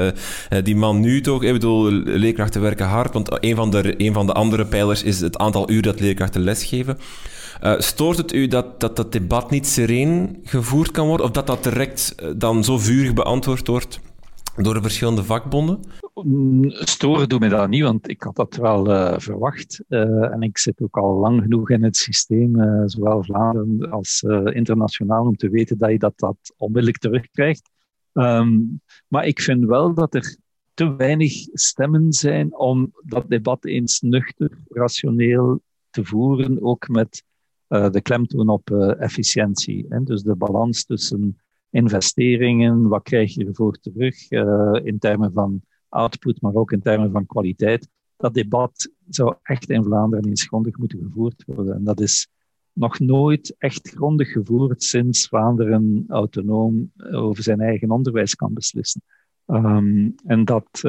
[0.64, 1.44] die man nu toch?
[1.44, 5.20] Ik bedoel, leerkrachten werken hard, want een van, de, een van de andere pijlers is
[5.20, 6.98] het aantal uur dat leerkrachten lesgeven.
[7.64, 11.26] Uh, stoort het u dat, dat dat debat niet sereen gevoerd kan worden?
[11.26, 14.00] Of dat dat direct dan zo vurig beantwoord wordt
[14.56, 15.80] door de verschillende vakbonden?
[16.14, 19.84] Mm, storen doet mij dat niet, want ik had dat wel uh, verwacht.
[19.88, 25.36] En ik zit ook al lang genoeg in het systeem, zowel Vlaanderen als internationaal, om
[25.36, 27.70] te weten dat je dat, dat onmiddellijk terugkrijgt.
[28.14, 30.38] Um, maar ik vind wel dat er
[30.74, 37.24] te weinig stemmen zijn om dat debat eens nuchter, rationeel te voeren, ook met
[37.92, 39.86] de klemtoon op efficiëntie.
[39.90, 40.04] Hè?
[40.04, 41.38] Dus de balans tussen
[41.70, 47.12] investeringen, wat krijg je ervoor terug uh, in termen van output, maar ook in termen
[47.12, 47.88] van kwaliteit.
[48.18, 51.76] Dat debat zou echt in Vlaanderen eens grondig moeten gevoerd worden.
[51.76, 52.28] En dat is
[52.74, 59.02] nog nooit echt grondig gevoerd sinds Vlaanderen autonoom over zijn eigen onderwijs kan beslissen.
[59.48, 60.80] Um, en dat,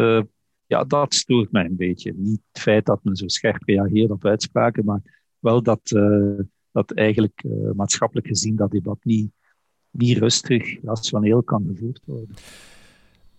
[0.66, 2.12] ja, dat stoort mij een beetje.
[2.16, 5.01] Niet het feit dat men zo scherp reageert op uitspraken, maar
[5.39, 5.91] wel dat,
[6.77, 9.31] dat eigenlijk uh, maatschappelijk gezien dat debat niet
[9.91, 12.35] niet rustig, rationeel kan gevoerd worden.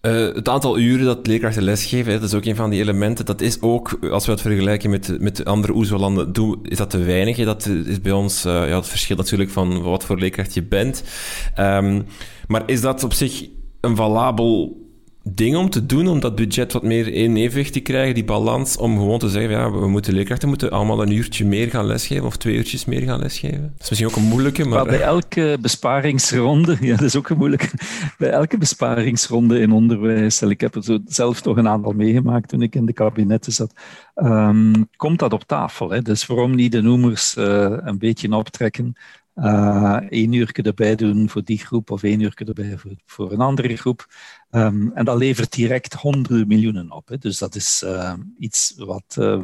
[0.01, 3.25] Uh, het aantal uren dat leerkrachten lesgeven, dat is ook een van die elementen.
[3.25, 7.38] Dat is ook, als we het vergelijken met, met andere OESO-landen, is dat te weinig.
[7.38, 11.03] Dat is bij ons, ja, het verschilt natuurlijk van wat voor leerkracht je bent.
[11.59, 12.05] Um,
[12.47, 13.49] maar is dat op zich
[13.81, 14.86] een valabel
[15.36, 18.78] ding om te doen, om dat budget wat meer in evenwicht te krijgen, die balans,
[18.78, 22.25] om gewoon te zeggen, ja, we moeten leerkrachten moeten allemaal een uurtje meer gaan lesgeven
[22.25, 23.61] of twee uurtjes meer gaan lesgeven.
[23.61, 24.78] Dat is misschien ook een moeilijke, maar...
[24.78, 27.69] maar bij elke besparingsronde, ja, dat is ook een moeilijke,
[28.17, 32.75] bij elke besparingsronde in onderwijs, ik heb er zelf toch een aantal meegemaakt toen ik
[32.75, 33.73] in de kabinetten zat,
[34.15, 35.89] um, komt dat op tafel.
[35.89, 36.01] Hè?
[36.01, 38.95] Dus waarom niet de noemers uh, een beetje optrekken,
[39.36, 43.39] uh, één uur erbij doen voor die groep of één uur erbij voor, voor een
[43.39, 44.07] andere groep.
[44.51, 47.07] Um, en dat levert direct honderden miljoenen op.
[47.07, 47.17] Hè.
[47.17, 49.41] Dus dat is uh, iets wat uh,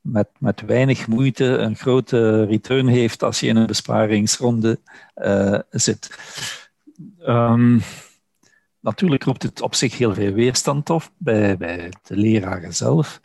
[0.00, 4.80] met, met weinig moeite een grote return heeft als je in een besparingsronde
[5.70, 6.18] zit.
[7.26, 7.80] Um,
[8.80, 13.20] natuurlijk roept het op zich heel veel weerstand op bij, bij de leraren zelf.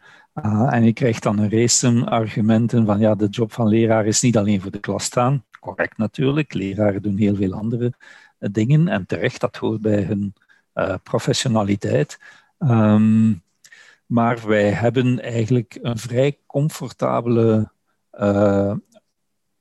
[0.46, 4.22] Uh, en je krijgt dan een race argumenten van ja, de job van leraar is
[4.22, 6.54] niet alleen voor de klas staan correct natuurlijk.
[6.54, 7.94] Leraren doen heel veel andere
[8.38, 10.34] eh, dingen en terecht, dat hoort bij hun
[10.76, 12.20] uh, professionaliteit.
[12.60, 13.44] Um,
[14.06, 17.72] maar wij hebben eigenlijk een vrij comfortabele
[18.20, 18.74] uh,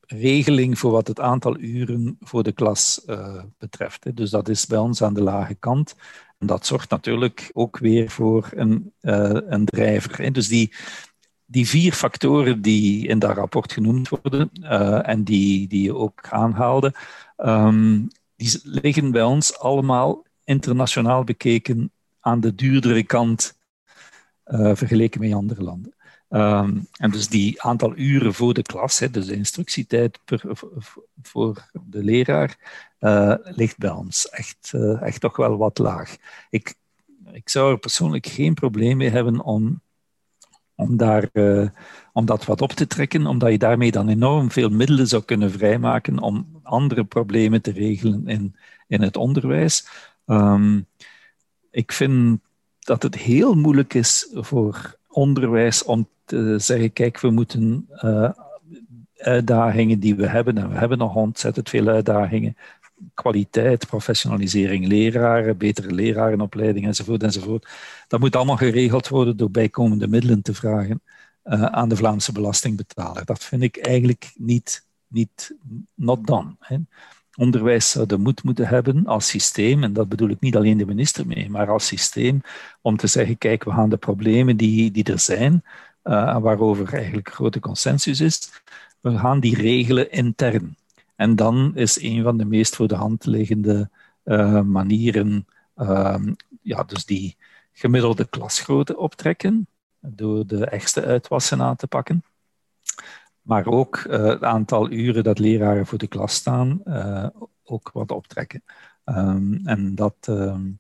[0.01, 4.05] regeling voor wat het aantal uren voor de klas uh, betreft.
[4.05, 4.15] Hè.
[4.15, 5.95] Dus dat is bij ons aan de lage kant.
[6.39, 10.23] En dat zorgt natuurlijk ook weer voor een, een drijver.
[10.23, 10.31] Hè.
[10.31, 10.75] Dus die,
[11.45, 14.51] die vier factoren die in dat rapport genoemd worden
[15.03, 16.95] en die, die je ook aanhaalde,
[17.37, 21.91] um, die liggen bij ons allemaal internationaal bekeken
[22.21, 23.59] aan de duurdere kant
[24.47, 25.95] uh, vergeleken met andere landen.
[26.29, 30.43] Um, en dus die aantal uren voor de klas, hè, dus de instructietijd per,
[31.23, 32.57] voor de leraar,
[33.01, 36.17] uh, ligt bij ons echt, echt toch wel wat laag.
[36.51, 36.75] Ik,
[37.33, 39.83] ik zou er persoonlijk geen probleem mee hebben om
[40.77, 41.31] om, daar,
[42.13, 45.51] om dat wat op te trekken, omdat je daarmee dan enorm veel middelen zou kunnen
[45.51, 49.87] vrijmaken om andere problemen te regelen in, in het onderwijs.
[50.27, 50.81] Ehm,
[51.71, 52.41] ik vind
[52.79, 58.31] dat het heel moeilijk is voor onderwijs om te zeggen, kijk, we moeten uh,
[59.17, 62.57] uitdagingen die we hebben, en we hebben nog ontzettend veel uitdagingen,
[63.15, 67.69] kwaliteit, professionalisering, leraren, betere lerarenopleiding enzovoort, enzovoort.
[68.09, 71.03] Dat moet allemaal geregeld worden door bijkomende middelen te vragen
[71.45, 73.25] uh, aan de Vlaamse belastingbetaler.
[73.25, 75.57] Dat vind ik eigenlijk niet, niet
[75.95, 76.57] not done.
[76.61, 76.77] Hè.
[77.37, 80.87] Onderwijs zou de moed moeten hebben als systeem, en dat bedoel ik niet alleen de
[80.87, 82.41] minister mee, maar als systeem,
[82.81, 85.65] om te zeggen, kijk, we gaan de problemen die, die er zijn,
[86.05, 88.63] uh, waarover eigenlijk grote consensus is,
[89.01, 90.77] we gaan die regelen intern.
[91.17, 93.91] En dan is een van de meest voor de hand liggende
[94.25, 96.17] uh, manieren, uh,
[96.63, 97.37] ja, dus die
[97.73, 99.67] gemiddelde klasgrootte optrekken,
[100.01, 102.25] door de echte uitwassen aan te pakken.
[103.45, 107.27] Maar ook uh, het aantal uren dat leraren voor de klas staan, uh,
[107.65, 108.65] ook wat optrekken.
[109.05, 110.79] Um, en dat, um,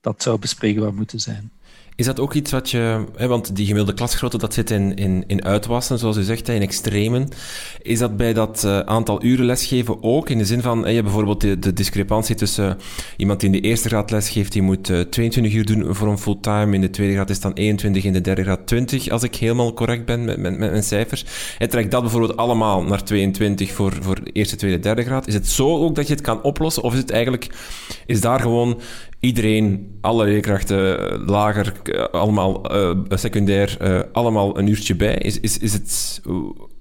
[0.00, 1.52] dat zou bespreekbaar moeten zijn.
[1.96, 5.24] Is dat ook iets wat je, hè, want die gemiddelde klasgrootte dat zit in, in,
[5.26, 7.28] in uitwassen, zoals u zegt, in extremen.
[7.82, 10.28] Is dat bij dat uh, aantal uren lesgeven ook?
[10.28, 12.78] In de zin van, je hebt bijvoorbeeld de, discrepantie tussen
[13.16, 16.18] iemand die in de eerste graad lesgeeft, die moet uh, 22 uur doen voor een
[16.18, 19.34] fulltime, in de tweede graad is dan 21, in de derde graad 20, als ik
[19.34, 21.24] helemaal correct ben met, met, met mijn cijfers.
[21.58, 25.26] En trekt dat bijvoorbeeld allemaal naar 22 voor, voor eerste, tweede, derde graad.
[25.26, 27.48] Is het zo ook dat je het kan oplossen, of is het eigenlijk,
[28.06, 28.80] is daar gewoon
[29.22, 31.72] iedereen, alle leerkrachten, lager,
[32.10, 33.76] allemaal uh, secundair,
[34.12, 35.14] allemaal een uurtje bij?
[35.14, 36.22] Is, is, is het,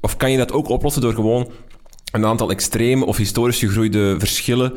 [0.01, 1.51] of kan je dat ook oplossen door gewoon
[2.11, 4.73] een aantal extreme of historisch gegroeide verschillen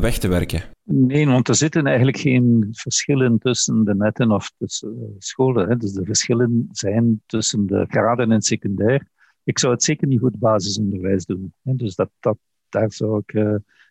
[0.00, 0.62] weg te werken?
[0.84, 5.68] Nee, want er zitten eigenlijk geen verschillen tussen de netten of tussen scholen.
[5.68, 5.76] Hè.
[5.76, 9.06] Dus de verschillen zijn tussen de graden en secundair.
[9.44, 11.52] Ik zou het zeker niet goed basisonderwijs doen.
[11.62, 11.74] Hè.
[11.76, 13.32] Dus dat, dat, daar zou ik,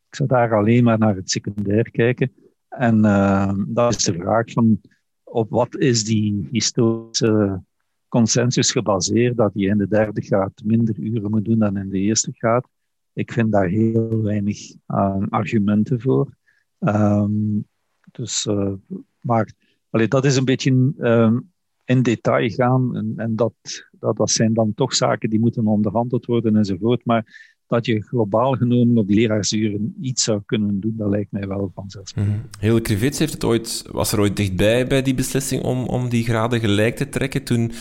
[0.10, 2.32] ik zou daar alleen maar naar het secundair kijken.
[2.78, 4.82] En uh, dat is de vraag van
[5.24, 7.64] op wat is die historische
[8.08, 12.00] consensus gebaseerd dat je in de derde graad minder uren moet doen dan in de
[12.00, 12.68] eerste graad.
[13.14, 16.38] Ik vind daar heel weinig uh, argumenten voor.
[16.80, 17.68] Um,
[18.12, 18.74] dus, uh,
[19.20, 19.54] maar
[19.90, 21.52] allee, dat is een beetje um,
[21.86, 23.54] in detail gaan en, en dat,
[23.92, 27.06] dat, dat zijn dan toch zaken die moeten onderhandeld worden enzovoort.
[27.06, 31.72] Maar dat je globaal genomen op leraarsuren iets zou kunnen doen, dat lijkt mij wel
[31.76, 32.36] vanzelfsprekend.
[32.36, 32.50] Mm.
[32.60, 36.24] Hele Krivits heeft het ooit, was er ooit dichtbij bij die beslissing om, om die
[36.24, 37.44] graden gelijk te trekken.
[37.44, 37.72] Toen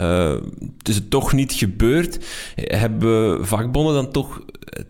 [0.00, 0.36] uh,
[0.82, 2.26] is het toch niet gebeurd.
[2.54, 4.44] Hebben vakbonden dan toch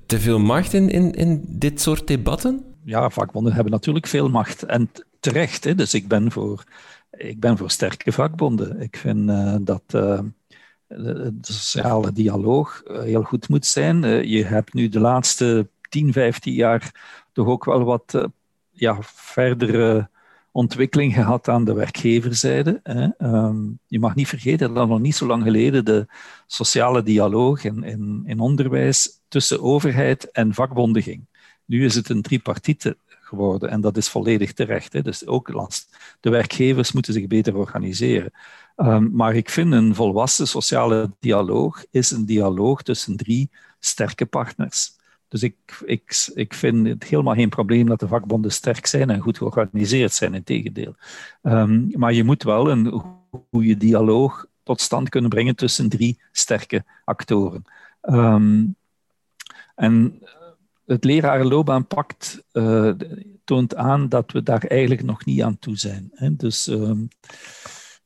[0.07, 2.65] te veel macht in, in, in dit soort debatten?
[2.85, 4.63] Ja, vakbonden hebben natuurlijk veel macht.
[4.63, 4.91] En
[5.21, 5.75] terecht, hè?
[5.75, 6.65] dus ik ben voor,
[7.11, 8.81] ik ben voor sterke vakbonden.
[8.81, 9.83] Ik vind uh, dat...
[9.95, 10.21] Uh,
[10.97, 14.05] de sociale dialoog eh, heel goed moet zijn.
[14.05, 16.95] Eh, je hebt nu de laatste 10, 15 jaar
[17.33, 18.25] toch ook wel wat eh,
[18.71, 20.09] ja, verdere
[20.51, 22.81] ontwikkeling gehad aan de werkgeverzijde.
[23.19, 26.07] Ehm, je mag niet vergeten dat nog niet zo lang geleden de
[26.47, 31.27] sociale dialoog in, in, in onderwijs tussen overheid en vakbonden ging.
[31.65, 35.05] Nu is het een tripartite geworden en dat is volledig terecht.
[35.05, 35.97] Dus ook last.
[36.21, 38.33] De werkgevers moeten zich beter organiseren.
[38.77, 44.93] Um, maar ik vind een volwassen sociale dialoog is een dialoog tussen drie sterke partners.
[45.29, 49.21] Dus ik, ik, ik vind het helemaal geen probleem dat de vakbonden sterk zijn en
[49.21, 50.95] goed georganiseerd zijn, in tegendeel.
[51.43, 53.03] Um, maar je moet wel een
[53.51, 57.65] goede dialoog tot stand kunnen brengen tussen drie sterke actoren.
[58.03, 58.77] Um,
[59.75, 60.23] en
[60.87, 62.93] het lerarenloopbaanpact uh,
[63.45, 66.11] toont aan dat we daar eigenlijk nog niet aan toe zijn.
[66.15, 66.37] Hè.
[66.37, 66.71] Dus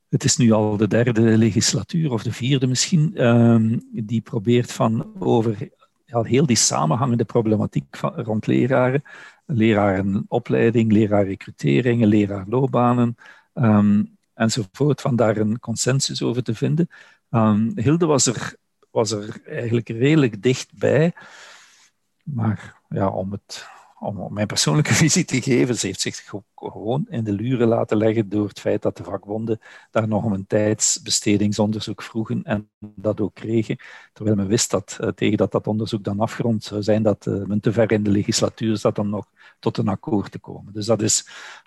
[0.09, 5.13] het is nu al de derde legislatuur, of de vierde misschien, um, die probeert van
[5.19, 5.69] over
[6.07, 9.03] heel die samenhangende problematiek rond leraren,
[9.47, 13.17] lerarenopleiding, leraarrecruteringen, leraarloopbanen
[13.55, 16.89] um, enzovoort, van daar een consensus over te vinden.
[17.31, 18.57] Um, Hilde was er,
[18.91, 21.13] was er eigenlijk redelijk dichtbij,
[22.23, 23.67] maar ja, om het
[24.01, 25.77] om mijn persoonlijke visie te geven.
[25.77, 26.25] Ze heeft zich
[26.55, 30.33] gewoon in de luren laten leggen door het feit dat de vakbonden daar nog om
[30.33, 33.77] een tijdsbestedingsonderzoek vroegen en dat ook kregen.
[34.13, 37.45] Terwijl men wist dat uh, tegen dat dat onderzoek dan afgerond zou zijn, dat uh,
[37.45, 40.73] men te ver in de legislatuur zat om nog tot een akkoord te komen.
[40.73, 41.21] Dus dat is,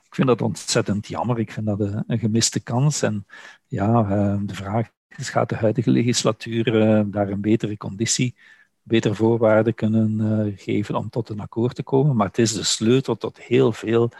[0.05, 1.39] ik vind dat ontzettend jammer.
[1.39, 3.01] Ik vind dat een, eh, een gemiste kans.
[3.01, 3.25] En
[3.67, 4.03] ja,
[4.45, 6.63] de vraag is, gaat de huidige legislatuur
[7.11, 8.35] daar een betere conditie
[8.83, 12.15] beter voorwaarden kunnen uh, geven om tot een akkoord te komen.
[12.15, 14.11] Maar het is de sleutel tot heel veel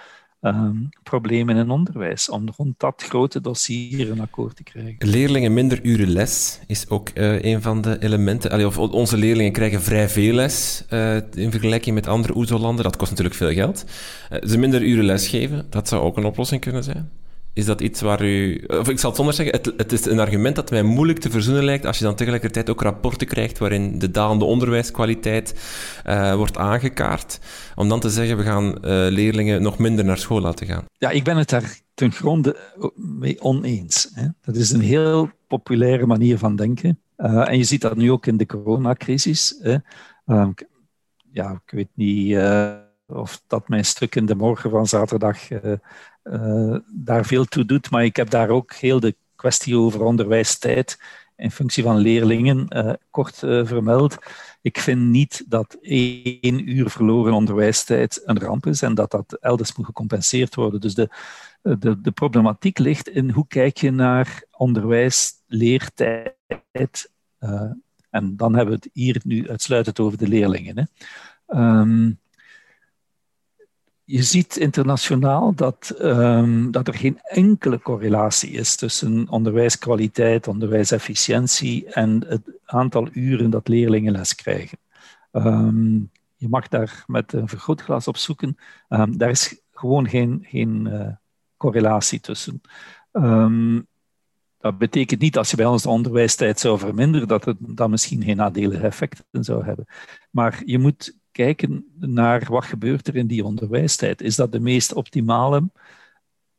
[0.42, 4.96] ehm, problemen in onderwijs, om rond dat grote dossier een akkoord te krijgen.
[4.98, 8.52] Leerlingen minder uren les is ook uh, een van de elementen.
[8.52, 12.84] Allee, of onze leerlingen krijgen vrij veel les uh, in vergelijking met andere OESO-landen.
[12.84, 13.86] Dat kost natuurlijk veel geld.
[14.48, 17.10] Ze minder uren les geven, dat zou ook een oplossing kunnen zijn.
[17.54, 18.64] Is dat iets waar u...
[18.68, 21.30] Of ik zal het zonder zeggen, het, het, is een argument dat mij moeilijk te
[21.30, 25.54] verzoenen lijkt als je dan tegelijkertijd ook rapporten krijgt waarin de dalende onderwijskwaliteit
[26.08, 27.40] uh, wordt aangekaart.
[27.76, 30.86] Om dan te zeggen, we gaan uh, leerlingen nog minder naar school laten gaan.
[30.98, 32.58] Ja, ik ben het daar ten gronde
[32.96, 34.10] mee oneens.
[34.14, 34.28] Hè.
[34.42, 37.00] Dat is een heel populaire manier van denken.
[37.18, 39.60] Uh, en je ziet dat nu ook in de coronacrisis.
[39.62, 39.78] Hè.
[41.32, 42.36] ja, ik weet niet
[43.14, 45.50] of dat mijn stuk in de morgen van zaterdag
[46.24, 47.90] uh, daar veel toe doet.
[47.90, 51.00] Maar ik heb daar ook heel de kwestie over onderwijstijd
[51.36, 54.18] in functie van leerlingen uh, kort vermeld.
[54.62, 59.76] Ik vind niet dat één uur verloren onderwijstijd een ramp is en dat dat elders
[59.76, 60.82] moet gecompenseerd worden.
[60.82, 61.10] Dus de,
[61.62, 67.12] de, de problematiek ligt in hoe kijk je naar onderwijs, leertijd.
[68.10, 70.78] en dan hebben we het hier nu uitsluitend over de leerlingen.
[70.78, 70.84] Hè.
[71.80, 72.20] Um,
[74.12, 82.26] je ziet internationaal dat, um, dat er geen enkele correlatie is tussen onderwijskwaliteit, onderwijsefficiëntie en
[82.28, 84.78] het aantal uren dat leerlingen les krijgen.
[85.32, 88.58] Um, je mag daar met een vergrootglas op zoeken.
[88.90, 91.08] Um, daar is gewoon geen, geen uh,
[91.58, 92.62] correlatie tussen.
[94.58, 98.24] dat betekent niet als je bij ons de onderwijstijd zou verminderen, dat het dan misschien
[98.24, 99.86] geen nadelige effecten zou hebben.
[100.30, 104.22] Maar je moet kijken naar wat gebeurt er in die onderwijstijd.
[104.22, 105.70] Is dat de meest optimale,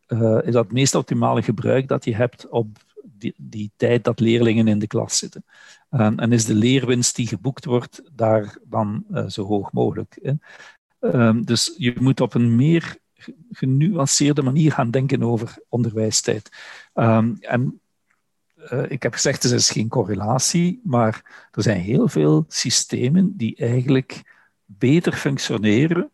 [0.09, 4.21] uh, is dat het meest optimale gebruik dat je hebt op die, die tijd dat
[4.21, 5.45] leerlingen in de klas zitten?
[5.91, 10.19] En is de leerwinst die geboekt wordt daar dan uh, zo hoog mogelijk?
[10.23, 10.33] Hè?
[11.11, 12.97] Ehm, dus je moet op een meer
[13.51, 16.51] genuanceerde manier gaan denken over onderwijstijd.
[16.95, 17.81] Um, en
[18.89, 24.23] ik heb gezegd, er is geen correlatie, maar er zijn heel veel systemen die eigenlijk
[24.79, 26.11] beter functioneren,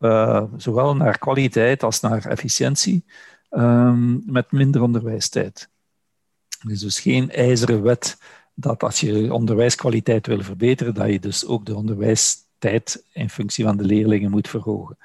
[0.00, 3.04] uh, zowel naar kwaliteit als naar efficiëntie,
[3.50, 5.68] um, met minder onderwijstijd.
[6.60, 8.18] Er is dus geen ijzeren wet
[8.54, 13.76] dat als je onderwijskwaliteit wil verbeteren, dat je dus ook de onderwijstijd in functie van
[13.76, 14.98] de leerlingen moet verhogen.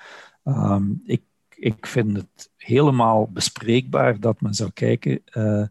[0.43, 1.21] Um, ik,
[1.55, 5.63] ik vind het helemaal bespreekbaar dat men zou kijken uh,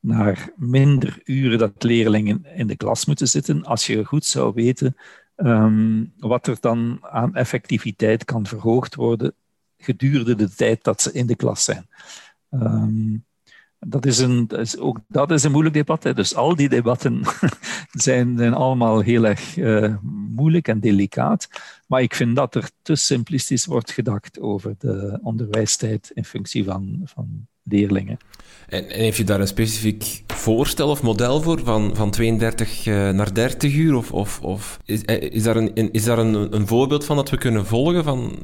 [0.00, 4.96] naar minder uren dat leerlingen in de klas moeten zitten, als je goed zou weten
[5.42, 9.34] Um, wat er dan aan effectiviteit kan verhoogd worden
[9.78, 11.88] gedurende de tijd dat ze in de klas zijn.
[12.50, 13.24] Um,
[13.78, 16.02] dat is, een, dat is ook dat is een moeilijk debat.
[16.02, 16.14] Hè.
[16.14, 17.22] Dus al die debatten
[17.90, 21.48] zijn, zijn allemaal heel erg uh, moeilijk en delicaat.
[21.86, 27.00] Maar ik vind dat er te simplistisch wordt gedacht over de onderwijstijd in functie van,
[27.04, 28.18] van leerlingen.
[28.68, 33.10] En, en heeft u daar een specifiek voorstel of model voor, van, van 32 uh,
[33.10, 33.96] naar 30 uur?
[33.96, 37.30] Of, of, of is, eh, is daar, een, is daar een, een voorbeeld van dat
[37.30, 38.04] we kunnen volgen?
[38.04, 38.38] Van,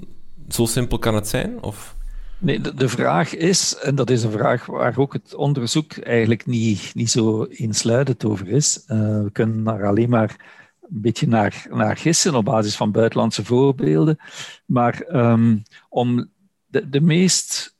[0.48, 1.62] zo simpel kan het zijn?
[1.62, 1.96] Of...
[2.38, 6.46] Nee, de, de, vraag is, en dat is een vraag waar ook het onderzoek eigenlijk
[6.46, 8.84] niet, niet zo eensluidend over is.
[8.88, 10.36] Uh, we kunnen daar alleen maar
[10.80, 14.18] een beetje naar, naar gissen op basis van buitenlandse voorbeelden.
[14.66, 16.30] Maar um, om
[16.66, 17.73] de, de meest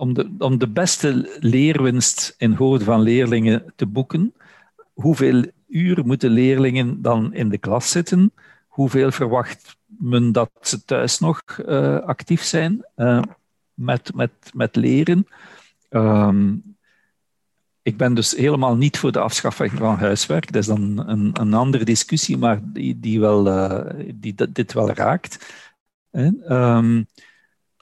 [0.00, 4.34] om de, om de beste leerwinst in hoofd van leerlingen te boeken,
[4.92, 8.32] hoeveel uur moeten leerlingen dan in de klas zitten?
[8.68, 13.22] Hoeveel verwacht men dat ze thuis nog uh, actief zijn uh,
[13.74, 15.26] met, met, met leren?
[15.90, 16.62] Um,
[17.82, 20.52] ik ben dus helemaal niet voor de afschaffing van huiswerk.
[20.52, 24.90] Dat is dan een, een andere discussie, maar die, die, wel, uh, die dit wel
[24.90, 25.54] raakt.
[26.10, 27.06] Um,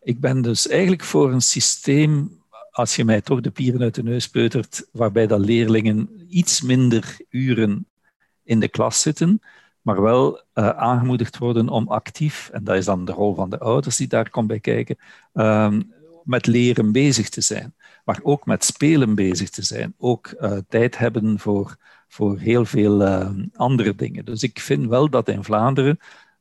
[0.09, 2.41] ik ben dus eigenlijk voor een systeem,
[2.71, 7.17] als je mij toch de pieren uit de neus peutert, waarbij dat leerlingen iets minder
[7.31, 7.87] uren
[8.43, 9.41] in de klas zitten,
[9.83, 13.59] maar wel uh, aangemoedigd worden om actief, en dat is dan de rol van de
[13.59, 14.97] ouders die daar komt bij kijken,
[15.35, 15.79] uh,
[16.25, 20.99] met leren bezig te zijn, maar ook met spelen bezig te zijn, ook uh, tijd
[20.99, 21.77] hebben voor,
[22.09, 24.25] voor heel veel eh, andere dingen.
[24.25, 25.99] Dus ik vind wel dat in Vlaanderen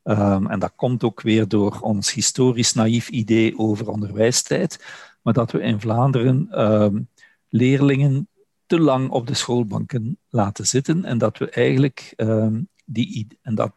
[0.08, 4.84] Um, en dat komt ook weer door ons historisch naïef idee over onderwijstijd,
[5.22, 7.08] maar dat we in Vlaanderen um,
[7.48, 8.28] leerlingen
[8.66, 13.72] te lang op de schoolbanken laten zitten en dat we eigenlijk um, die en dat,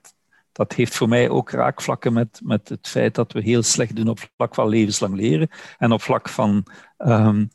[0.51, 4.07] dat heeft voor mij ook raakvlakken met, met het feit dat we heel slecht doen
[4.07, 6.65] op vlak van levenslang leren en op vlak van
[6.97, 7.49] een,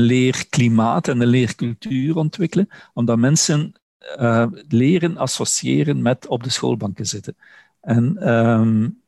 [0.00, 3.72] leerklimaat en een leercultuur ontwikkelen, omdat mensen
[4.18, 7.36] uh, leren associëren met op de schoolbanken zitten.
[7.82, 9.00] En um,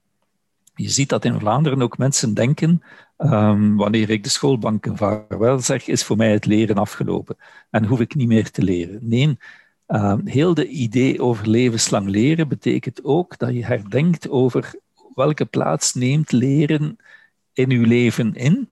[0.74, 2.82] je ziet dat in Vlaanderen ook mensen denken,
[3.18, 7.36] um, wanneer ik de schoolbanken vaarwel zeg, is voor mij het leren afgelopen
[7.70, 8.98] en hoef ik niet meer te leren.
[9.02, 9.38] Nee,
[9.86, 14.74] um, heel de idee over levenslang leren betekent ook dat je herdenkt over
[15.14, 16.96] welke plaats neemt leren
[17.52, 18.70] in uw leven in,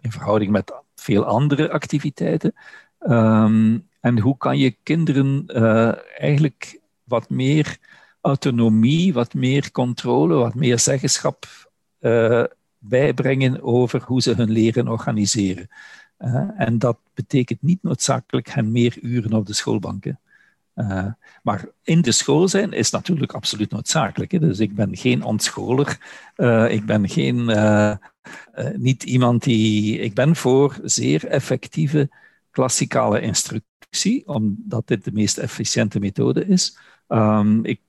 [0.00, 2.54] in verhouding met veel andere activiteiten.
[4.00, 7.78] en hoe kan je kinderen uh, eigenlijk wat meer
[8.26, 11.46] autonomie, wat meer controle, wat meer zeggenschap
[12.00, 12.44] uh,
[12.78, 15.68] bijbrengen over hoe ze hun leren organiseren.
[16.18, 20.20] Uh, en dat betekent niet noodzakelijk hen meer uren op de schoolbanken.
[20.74, 21.06] Uh,
[21.42, 24.32] maar in de school zijn is natuurlijk absoluut noodzakelijk.
[24.32, 24.38] Hè.
[24.38, 25.98] Dus ik ben geen ontscholer.
[26.70, 27.50] Ik ben geen,
[28.76, 29.98] niet iemand die.
[29.98, 32.10] Ik ben voor zeer effectieve
[32.50, 36.78] klassikale instructie, omdat dit de meest efficiënte methode is.
[37.08, 37.80] Um, ik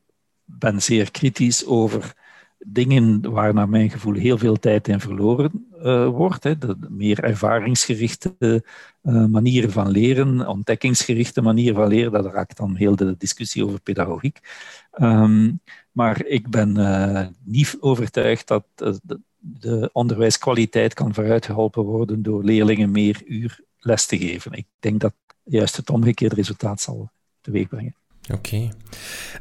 [0.47, 2.15] ben zeer kritisch over
[2.59, 6.43] dingen waar naar mijn gevoel heel veel tijd in verloren uh, wordt.
[6.43, 6.57] Hè.
[6.57, 8.63] De, meer ervaringsgerichte
[9.03, 13.79] uh, manieren van leren, ontdekkingsgerichte manieren van leren, dat raakt dan heel de discussie over
[13.81, 14.39] pedagogiek.
[15.01, 15.59] Um,
[15.91, 22.91] maar ik ben uh, niet overtuigd dat de, de, onderwijskwaliteit kan vooruitgeholpen worden door leerlingen
[22.91, 24.51] meer uur les te geven.
[24.51, 27.09] Ik denk dat juist het omgekeerde resultaat zal
[27.41, 27.95] teweegbrengen.
[28.33, 28.69] Oké.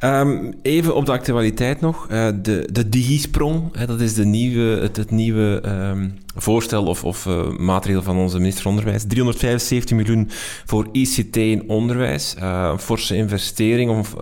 [0.00, 2.06] Ehm, even op de actualiteit nog.
[2.10, 7.04] Uh, de, de digisprong, hè, dat is de nieuwe, het, het nieuwe um, voorstel of,
[7.04, 9.04] of uh, maatregel van onze minister van Onderwijs.
[9.08, 10.30] 375 miljoen
[10.64, 12.34] voor ICT in onderwijs.
[12.38, 14.14] Uh, een forse investering, of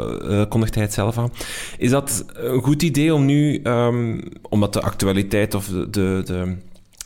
[0.49, 1.33] kondigt hij het zelf aan.
[1.79, 6.57] Is dat een goed idee om nu, um, omdat de actualiteit of de, de, de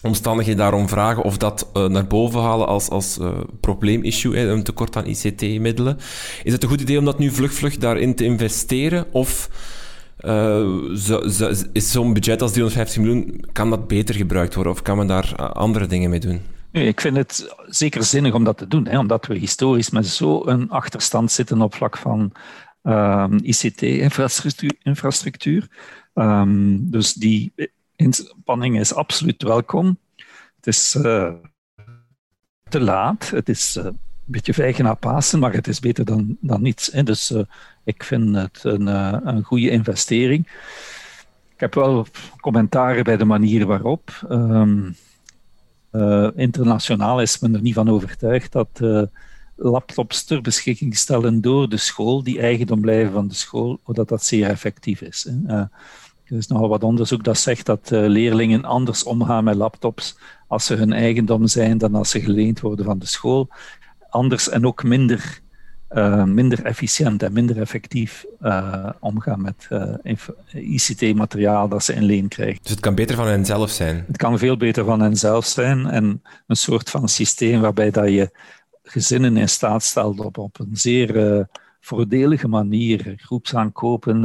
[0.03, 3.31] omstandigheden daarom vragen of dat uh, naar boven halen als, als uh,
[3.61, 5.97] probleemissue, een tekort aan ICT-middelen.
[6.43, 9.07] Is het een goed idee om dat nu vlug, vlug daarin te investeren?
[9.13, 9.51] Of
[10.21, 14.73] uh, zo, zo, is zo'n budget als 350 miljoen, kan dat beter gebruikt worden?
[14.73, 16.41] Of kan men daar andere dingen mee doen?
[16.73, 20.07] Nee, ik vind het zeker zinnig om dat te doen, hè, omdat we historisch met
[20.07, 22.33] zo'n achterstand zitten op vlak van
[22.83, 25.67] ehm, ICT-infrastructuur.
[26.15, 27.53] Um, dus die
[27.99, 29.99] inspanning is absoluut welkom.
[30.57, 31.33] Het is uh,
[32.69, 33.31] te laat.
[33.31, 36.93] Het is uh, een beetje vijgen na Pasen, maar het is beter dan, dan niets.
[36.93, 37.03] Hè.
[37.03, 37.43] Dus uh,
[37.85, 38.87] ik vind het een,
[39.27, 40.47] een goede investering.
[41.55, 42.07] Ik heb wel
[42.41, 44.27] commentaren bij de manier waarop.
[44.31, 44.97] Um,
[46.35, 48.81] internationaal is men er niet van overtuigd dat
[49.57, 54.25] laptops ter beschikking stellen door de school, die eigendom blijven van de school, dat dat
[54.25, 55.29] zeer effectief is.
[55.47, 55.65] Hè.
[56.29, 60.67] Er is nogal wat onderzoek dat zegt dat uh, leerlingen anders omgaan met laptops als
[60.67, 63.49] ze hun eigendom zijn dan als ze geleend worden van de school.
[64.11, 65.41] Anders en ook minder,
[65.91, 69.69] uh, minder efficiënt en minder effectief uh, omgaan met
[70.53, 72.63] ICT-materiaal dat ze in leen krijgen.
[72.63, 74.05] Dus het kan beter van hen zelf zijn?
[74.07, 78.09] Het kan veel beter van hen zelf zijn en een soort van systeem waarbij dat
[78.09, 78.31] je
[78.83, 81.47] gezinnen in staat stelt op, op een zeer
[81.81, 84.25] voordelige manier groepsaankopen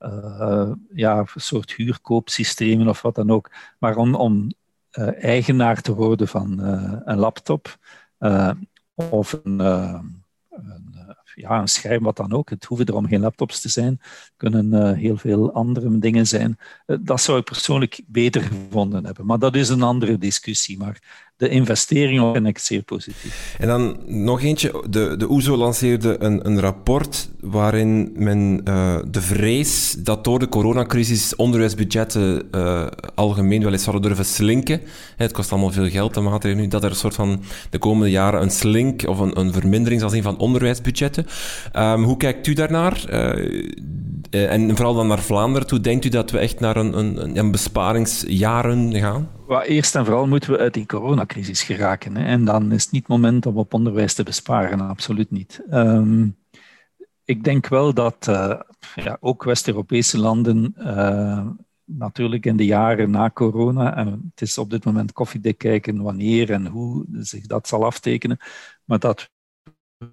[0.00, 3.50] uh, ja, soort huurkoopsystemen of wat dan ook.
[3.78, 4.50] Maar om, om
[4.92, 7.78] uh, eigenaar te worden van uh, een laptop
[8.94, 10.24] of een, een,
[11.34, 12.50] ja, een scherm, wat dan ook.
[12.50, 14.00] Het hoeven erom geen laptops te zijn.
[14.36, 16.58] kunnen heel veel andere dingen zijn.
[17.00, 19.26] dat zou ik persoonlijk beter gevonden hebben.
[19.26, 20.78] Maar dat is een andere discussie.
[20.78, 23.56] Maar de investering vind ik zeer positief.
[23.58, 24.84] En dan nog eentje.
[24.90, 30.48] De, de OESO lanceerde een, een rapport waarin men uh, de vrees dat door de
[30.48, 34.80] coronacrisis onderwijsbudgetten uh, algemeen wel eens zouden durven slinken.
[35.16, 36.70] Het kost allemaal veel geld, de maatregelen nu.
[36.70, 40.10] Dat er een soort van de komende jaren een slink of een, een vermindering zal
[40.10, 41.26] zijn van onderwijsbudgetten.
[41.76, 43.04] Um, hoe kijkt u daarnaar?
[43.10, 45.80] Uh, en vooral dan naar Vlaanderen toe.
[45.80, 49.28] Denkt u dat we echt naar een, een, een besparingsjaren gaan?
[49.62, 52.16] Eerst en vooral moeten we uit die coronacrisis geraken.
[52.16, 52.24] Hè.
[52.24, 55.62] En dan is het niet het moment om op onderwijs te besparen, absoluut niet.
[55.70, 56.36] Um,
[57.24, 58.60] ik denk wel dat uh,
[58.94, 61.46] ja, ook West-Europese landen uh,
[61.84, 66.50] natuurlijk in de jaren na corona, en het is op dit moment koffiedik kijken wanneer
[66.50, 68.38] en hoe zich dat zal aftekenen,
[68.84, 69.30] maar dat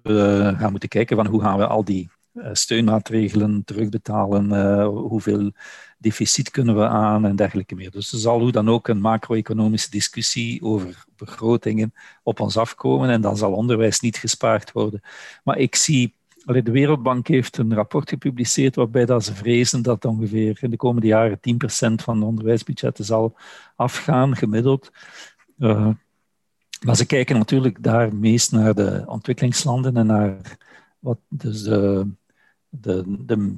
[0.02, 5.52] we gaan moeten kijken van hoe gaan we al die uh, steunmaatregelen terugbetalen, hoeveel
[6.02, 7.90] deficit kunnen we aan en dergelijke meer.
[7.90, 13.20] Dus er zal hoe dan ook een macro-economische discussie over begrotingen op ons afkomen en
[13.20, 15.00] dan zal onderwijs niet gespaard worden.
[15.44, 20.58] Maar ik zie, de Wereldbank heeft een rapport gepubliceerd waarbij dat ze vrezen dat ongeveer
[20.60, 21.40] in de komende jaren 10%
[21.94, 23.36] van de onderwijsbudgetten zal
[23.76, 24.90] afgaan, gemiddeld.
[25.58, 25.88] Uh,
[26.84, 30.56] maar ze kijken natuurlijk daar meest naar de ontwikkelingslanden en naar
[30.98, 32.06] wat dus de,
[32.68, 33.56] de, de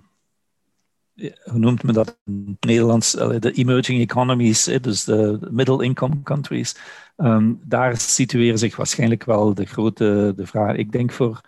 [1.45, 3.13] hoe noemt men dat in het Nederlands?
[3.13, 6.77] De emerging economies, dus de middle income countries.
[7.17, 10.77] Ehm, daar situeren zich waarschijnlijk wel de grote de vraag.
[10.77, 11.41] Ik denk voor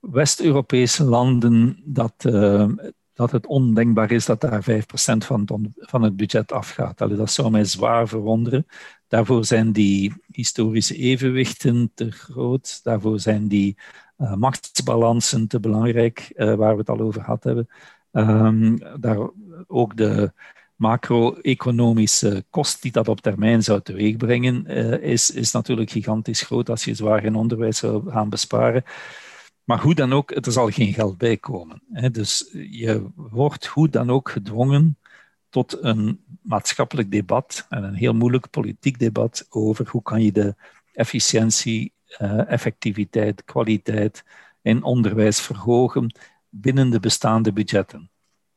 [0.00, 2.68] West-Europese landen dat, uh,
[3.12, 6.98] dat het ondenkbaar is dat daar 5% van van het budget afgaat.
[6.98, 8.66] Dat zou mij zwaar verwonderen.
[9.08, 12.80] Daarvoor zijn die historische evenwichten te groot.
[12.82, 13.76] Daarvoor zijn die
[14.18, 17.68] uh, machtsbalansen te belangrijk, uh, waar we het al over gehad hebben.
[18.16, 19.30] Um, daar
[19.66, 20.32] ook de
[20.76, 26.84] macro-economische kost die dat op termijn zou teweegbrengen, uh, is, is natuurlijk gigantisch groot als
[26.84, 28.84] je zwaar in onderwijs zou gaan besparen.
[29.64, 31.82] Maar hoe dan ook, er zal geen geld bij komen.
[31.92, 32.10] Hè.
[32.10, 34.98] Dus je wordt hoe dan ook gedwongen
[35.48, 40.54] tot een maatschappelijk debat en een heel moeilijk politiek debat over hoe kan je de
[40.92, 44.24] efficiëntie, uh, effectiviteit, kwaliteit
[44.62, 46.14] in onderwijs verhogen
[46.60, 48.10] binnen de bestaande budgetten.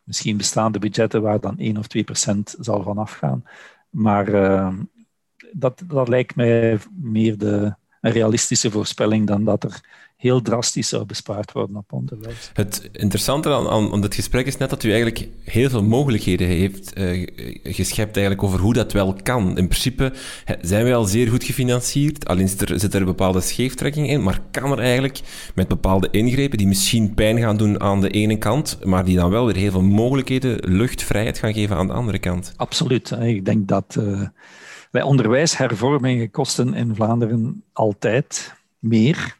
[0.03, 3.43] Misschien bestaande budgetten waar dan 1 of 2 procent zal van afgaan.
[3.89, 4.77] Maar uh,
[5.51, 7.75] dat, dat lijkt mij meer de,
[8.08, 9.82] een realistische voorspelling dan dat er
[10.18, 12.51] heel drastisch zou bespaard worden op onderwijs.
[12.53, 16.47] Het interessante aan, aan, aan dit gesprek is net dat u eigenlijk heel veel mogelijkheden
[16.47, 17.28] heeft uh,
[17.64, 19.58] geschept eigenlijk over hoe dat wel kan.
[19.58, 20.14] In principe
[20.62, 24.24] zijn wij al zeer goed gefinancierd, alleen zit er, zit er een bepaalde scheeftrekking in,
[24.24, 25.20] maar kan er eigenlijk
[25.55, 29.30] met bepaalde ingrepen die misschien pijn gaan doen aan de ene kant, maar die dan
[29.30, 32.53] wel weer heel veel mogelijkheden, lucht, vrijheid gaan geven aan de andere kant?
[32.55, 33.12] Absoluut.
[33.12, 34.22] Ik denk dat uh,
[34.91, 39.38] wij onderwijshervormingen kosten in Vlaanderen altijd meer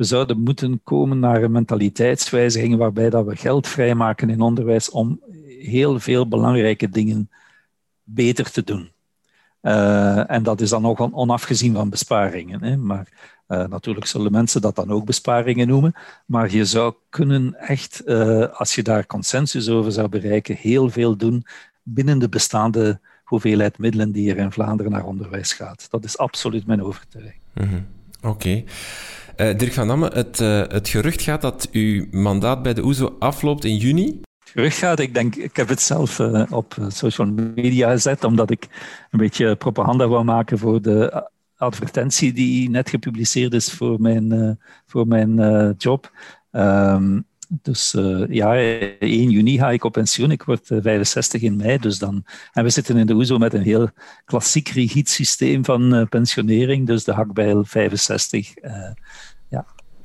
[0.00, 5.20] we zouden moeten komen naar een mentaliteitswijziging waarbij dat we geld vrijmaken in onderwijs om
[5.62, 7.30] heel veel belangrijke dingen
[8.02, 8.90] beter te doen.
[9.62, 12.62] Uh, en dat is dan ook onafgezien van besparingen.
[12.62, 12.76] Hè.
[12.76, 13.08] Maar
[13.48, 15.94] uh, natuurlijk zullen mensen dat dan ook besparingen noemen.
[16.26, 21.16] Maar je zou kunnen echt, uh, als je daar consensus over zou bereiken, heel veel
[21.16, 21.44] doen
[21.82, 23.00] binnen de bestaande
[23.30, 25.86] hoeveelheid middelen die er in Vlaanderen naar onderwijs gaat.
[25.90, 27.40] Dat is absoluut mijn overtuiging.
[27.54, 27.86] Mm -hmm.
[28.22, 28.28] Oké.
[28.28, 28.64] Okay.
[29.36, 33.16] Uh, Dirk van Damme, het, uh, het gerucht gaat dat uw mandaat bij de OESO
[33.18, 34.20] afloopt in juni.
[34.38, 38.50] Het gerucht gaat, ik denk, ik heb het zelf uh, op social media gezet, omdat
[38.50, 38.68] ik
[39.10, 45.06] een beetje propaganda wou maken voor de advertentie die net gepubliceerd is voor mijn, voor
[45.06, 46.12] mijn job.
[46.52, 47.24] Um,
[47.62, 50.30] dus uh, ja, 1 juni ga ik op pensioen.
[50.30, 51.78] Ik word 65 in mei.
[51.78, 53.90] Dus dan, en we zitten in de OESO met een heel
[54.24, 56.86] klassiek rigide systeem van uh, pensionering.
[56.86, 58.54] Dus de hakbijl 65.
[58.62, 58.72] Uh,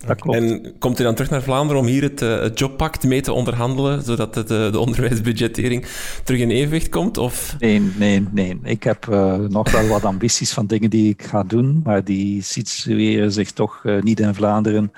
[0.06, 3.34] en komt u dan terug naar Vlaanderen om hier het, uh, het jobpact mee te
[3.34, 5.86] onderhandelen, zodat het, uh, de onderwijsbudgettering
[6.24, 7.18] terug in evenwicht komt?
[7.18, 7.56] Of?
[7.60, 8.60] Nee, nee, nee.
[8.64, 12.42] Ik heb uh, nog wel wat ambities van dingen die ik ga doen, maar die
[12.42, 14.92] situeren zich toch niet in Vlaanderen.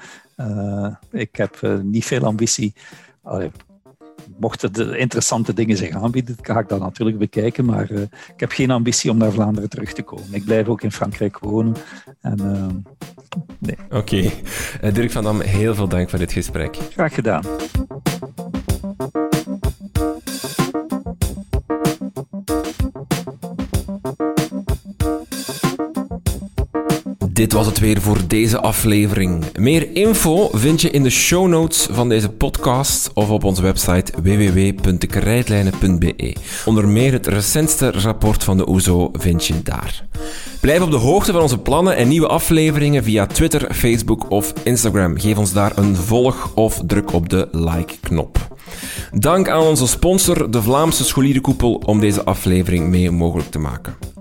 [1.11, 2.73] Ik heb niet veel ambitie.
[3.23, 3.51] Allee,
[4.39, 7.65] mochten er interessante dingen zich aanbieden, ga ik dat natuurlijk bekijken.
[7.65, 10.27] Maar uh, ik heb geen ambitie om naar Vlaanderen terug te komen.
[10.31, 11.75] Ik blijf ook in Frankrijk wonen.
[12.21, 12.65] En, uh,
[13.59, 13.77] nee.
[13.85, 13.95] Oké.
[13.95, 14.33] Okay.
[14.83, 16.77] Uh, Dirk van Dam, heel veel dank voor dit gesprek.
[16.91, 17.43] Graag gedaan.
[27.37, 29.43] Dit was het weer voor deze aflevering.
[29.57, 34.13] Meer info vind je in de show notes van deze podcast of op onze website
[34.21, 36.35] www.dekrijtlijnen.be.
[36.65, 40.05] Onder meer het recentste rapport van de OESO vind je daar.
[40.61, 45.19] Blijf op de hoogte van onze plannen en nieuwe afleveringen via Twitter, Facebook of Instagram.
[45.19, 48.57] Geef ons daar een volg of druk op de like-knop.
[49.11, 54.16] Dank aan onze sponsor, de Vlaamse Scholierenkoepel, om deze aflevering mee mogelijk te maken.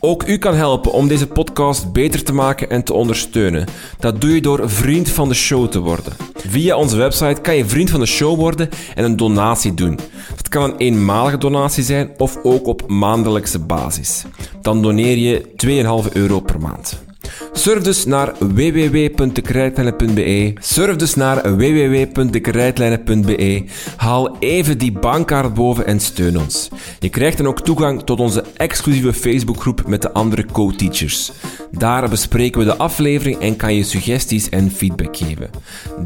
[0.00, 3.66] Ook u kan helpen om deze podcast beter te maken en te ondersteunen.
[3.98, 6.12] Dat doe je door vriend van de show te worden.
[6.34, 9.98] Via onze website kan je vriend van de show worden en een donatie doen.
[10.36, 14.24] Dat kan een eenmalige donatie zijn of ook op maandelijkse basis.
[14.62, 17.09] Dan doneer je 2,5 euro per maand.
[17.52, 20.52] Surf dus naar www.dekrijtlijnen.be.
[20.58, 23.64] Surf dus naar www.dekrijtlijnen.be.
[23.96, 26.68] Haal even die bankkaart boven en steun ons.
[26.98, 31.32] Je krijgt dan ook toegang tot onze exclusieve Facebookgroep met de andere co-teachers.
[31.70, 35.50] Daar bespreken we de aflevering en kan je suggesties en feedback geven.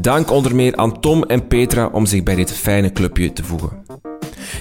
[0.01, 3.83] Dank onder meer aan Tom en Petra om zich bij dit fijne clubje te voegen.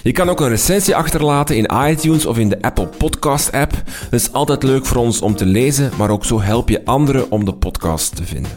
[0.04, 3.72] Je kan ook een recensie achterlaten in iTunes of in de Apple Podcast app.
[4.10, 7.30] Dat is altijd leuk voor ons om te lezen, maar ook zo help je anderen
[7.30, 8.50] om de podcast te vinden.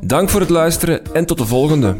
[0.00, 1.96] Dank voor het luisteren en tot de volgende.